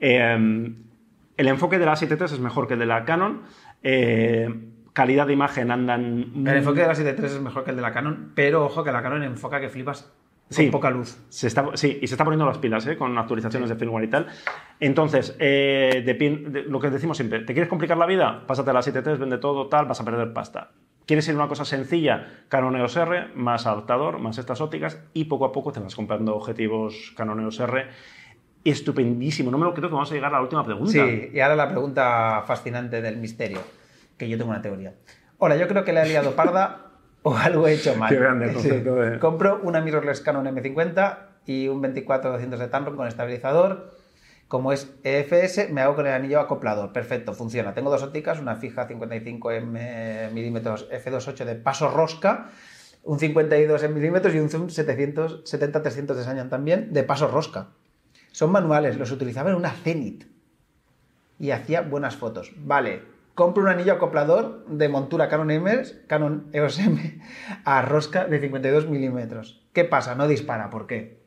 [0.00, 0.74] Eh,
[1.36, 3.42] el enfoque de la 7III es mejor que el de la Canon.
[3.84, 4.52] Eh,
[4.92, 6.32] calidad de imagen andan...
[6.44, 8.90] El enfoque de la 7.3 es mejor que el de la Canon, pero ojo que
[8.90, 10.12] la Canon enfoca que flipas
[10.48, 10.70] con Sí.
[10.70, 11.18] poca luz.
[11.28, 12.96] Se está, sí, y se está poniendo las pilas ¿eh?
[12.96, 14.26] con actualizaciones de firmware y tal.
[14.80, 18.44] Entonces, eh, de lo que decimos siempre, ¿te quieres complicar la vida?
[18.46, 20.70] Pásate a la 7.3, vende todo, tal, vas a perder pasta.
[21.04, 22.44] ¿Quieres ir a una cosa sencilla?
[22.48, 26.34] Canon EOS R, más adaptador, más estas ópticas, y poco a poco te vas comprando
[26.34, 27.86] objetivos Canon EOS R.
[28.64, 29.50] Estupendísimo.
[29.50, 30.92] No me lo creo que vamos a llegar a la última pregunta.
[30.92, 33.60] Sí, y ahora la pregunta fascinante del misterio,
[34.16, 34.94] que yo tengo una teoría.
[35.38, 36.87] Hola, yo creo que le he liado parda
[37.28, 38.08] o algo he hecho mal.
[38.08, 43.06] Qué grande concepto de- Compro una mirrorless Canon M50 y un 24-200 de Tamron con
[43.08, 43.90] estabilizador.
[44.48, 46.92] Como es EFS, me hago con el anillo acoplador.
[46.92, 47.74] Perfecto, funciona.
[47.74, 52.48] Tengo dos ópticas, una fija 55 mm milímetros f2.8 de paso rosca,
[53.04, 57.68] un 52 en milímetros y un zoom 770-300 de Sanyan también de paso rosca.
[58.32, 60.24] Son manuales, los utilizaba en una Zenit
[61.38, 62.52] y hacía buenas fotos.
[62.56, 63.02] Vale,
[63.38, 67.20] compro un anillo acoplador de montura Canon, EMS, Canon EOS M
[67.64, 69.64] a rosca de 52 milímetros.
[69.72, 70.16] ¿Qué pasa?
[70.16, 70.70] No dispara.
[70.70, 71.20] ¿Por qué?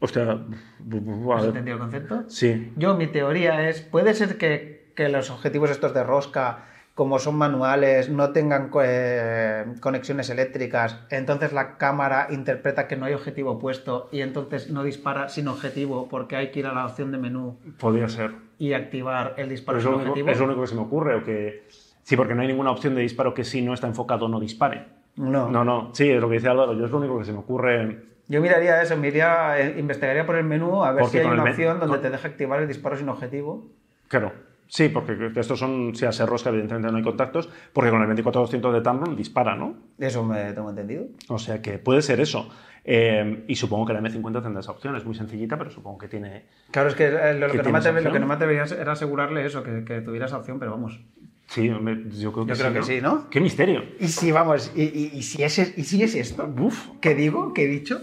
[0.00, 2.24] Hostia, bu- bu- a ¿Has entendido el concepto?
[2.28, 2.70] Sí.
[2.76, 7.36] Yo, mi teoría es, puede ser que, que los objetivos estos de rosca, como son
[7.36, 14.10] manuales, no tengan eh, conexiones eléctricas, entonces la cámara interpreta que no hay objetivo puesto
[14.12, 17.56] y entonces no dispara sin objetivo porque hay que ir a la opción de menú
[17.78, 18.32] Podría ser.
[18.62, 20.30] Y activar el disparo Pero es sin lo, único, objetivo.
[20.30, 21.14] es lo único que se me ocurre.
[21.16, 21.64] O que...
[22.04, 24.84] Sí, porque no hay ninguna opción de disparo que si no está enfocado no dispare.
[25.16, 25.50] No.
[25.50, 26.72] No, no, sí, es lo que dice Álvaro.
[26.74, 27.98] Yo es lo único que se me ocurre.
[28.28, 31.42] Yo miraría eso, miraría, eh, investigaría por el menú a ver Porque si hay una
[31.42, 33.66] opción donde con- te deja activar el disparo sin objetivo.
[34.06, 34.30] Claro.
[34.68, 38.72] Sí, porque estos son, si hace rosca, evidentemente no hay contactos, porque con el 24-200
[38.72, 39.74] de Tamron dispara, ¿no?
[39.98, 41.06] Eso me tengo entendido.
[41.28, 42.48] O sea que puede ser eso.
[42.84, 44.96] Eh, y supongo que la M50 tendrá esa opción.
[44.96, 46.46] Es muy sencillita, pero supongo que tiene.
[46.70, 48.92] Claro, es que eh, lo, ¿Que que, no atreve- lo que no me atrevería era
[48.92, 51.00] asegurarle eso, que, que tuviera esa opción, pero vamos.
[51.46, 52.60] Sí, yo creo que Yo sí.
[52.62, 52.84] creo que ¿no?
[52.84, 53.28] sí, ¿no?
[53.30, 53.84] ¡Qué misterio!
[54.00, 56.88] Y si, vamos, y, y- y si, es, y si es esto, Uf.
[57.00, 57.52] ¿qué digo?
[57.52, 58.00] ¿Qué he dicho?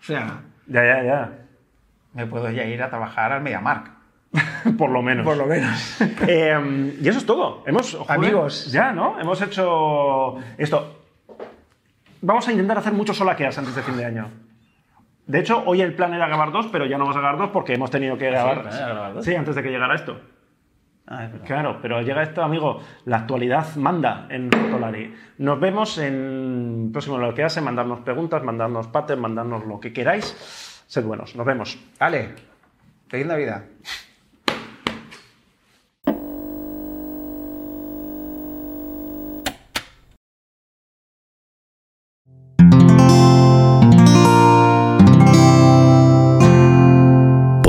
[0.00, 1.38] O sea, Ya, ya, ya.
[2.14, 3.92] me puedo ya ir a trabajar al MediaMark.
[4.76, 5.24] Por lo menos.
[5.24, 6.00] Por lo menos.
[6.26, 7.62] Eh, y eso es todo.
[7.66, 8.70] Hemos, joder, Amigos.
[8.72, 9.18] Ya, ¿no?
[9.18, 10.97] Hemos hecho esto.
[12.20, 14.30] Vamos a intentar hacer muchos solaqueas antes de fin de año.
[15.26, 17.50] De hecho, hoy el plan era grabar dos, pero ya no vamos a grabar dos
[17.50, 18.66] porque hemos tenido que grabar.
[18.72, 19.24] era grabar dos?
[19.24, 20.18] Sí, antes de que llegara esto.
[21.06, 21.40] Ah, es.
[21.42, 22.80] Claro, pero llega esto, amigo.
[23.04, 25.14] La actualidad manda en Fotolari.
[25.38, 27.60] Nos vemos en próximo lo que hace.
[27.60, 30.84] Mandarnos preguntas, mandarnos pates, mandarnos lo que queráis.
[30.86, 31.36] Sed buenos.
[31.36, 31.78] Nos vemos.
[31.98, 32.34] Ale,
[33.08, 33.64] feliz Navidad.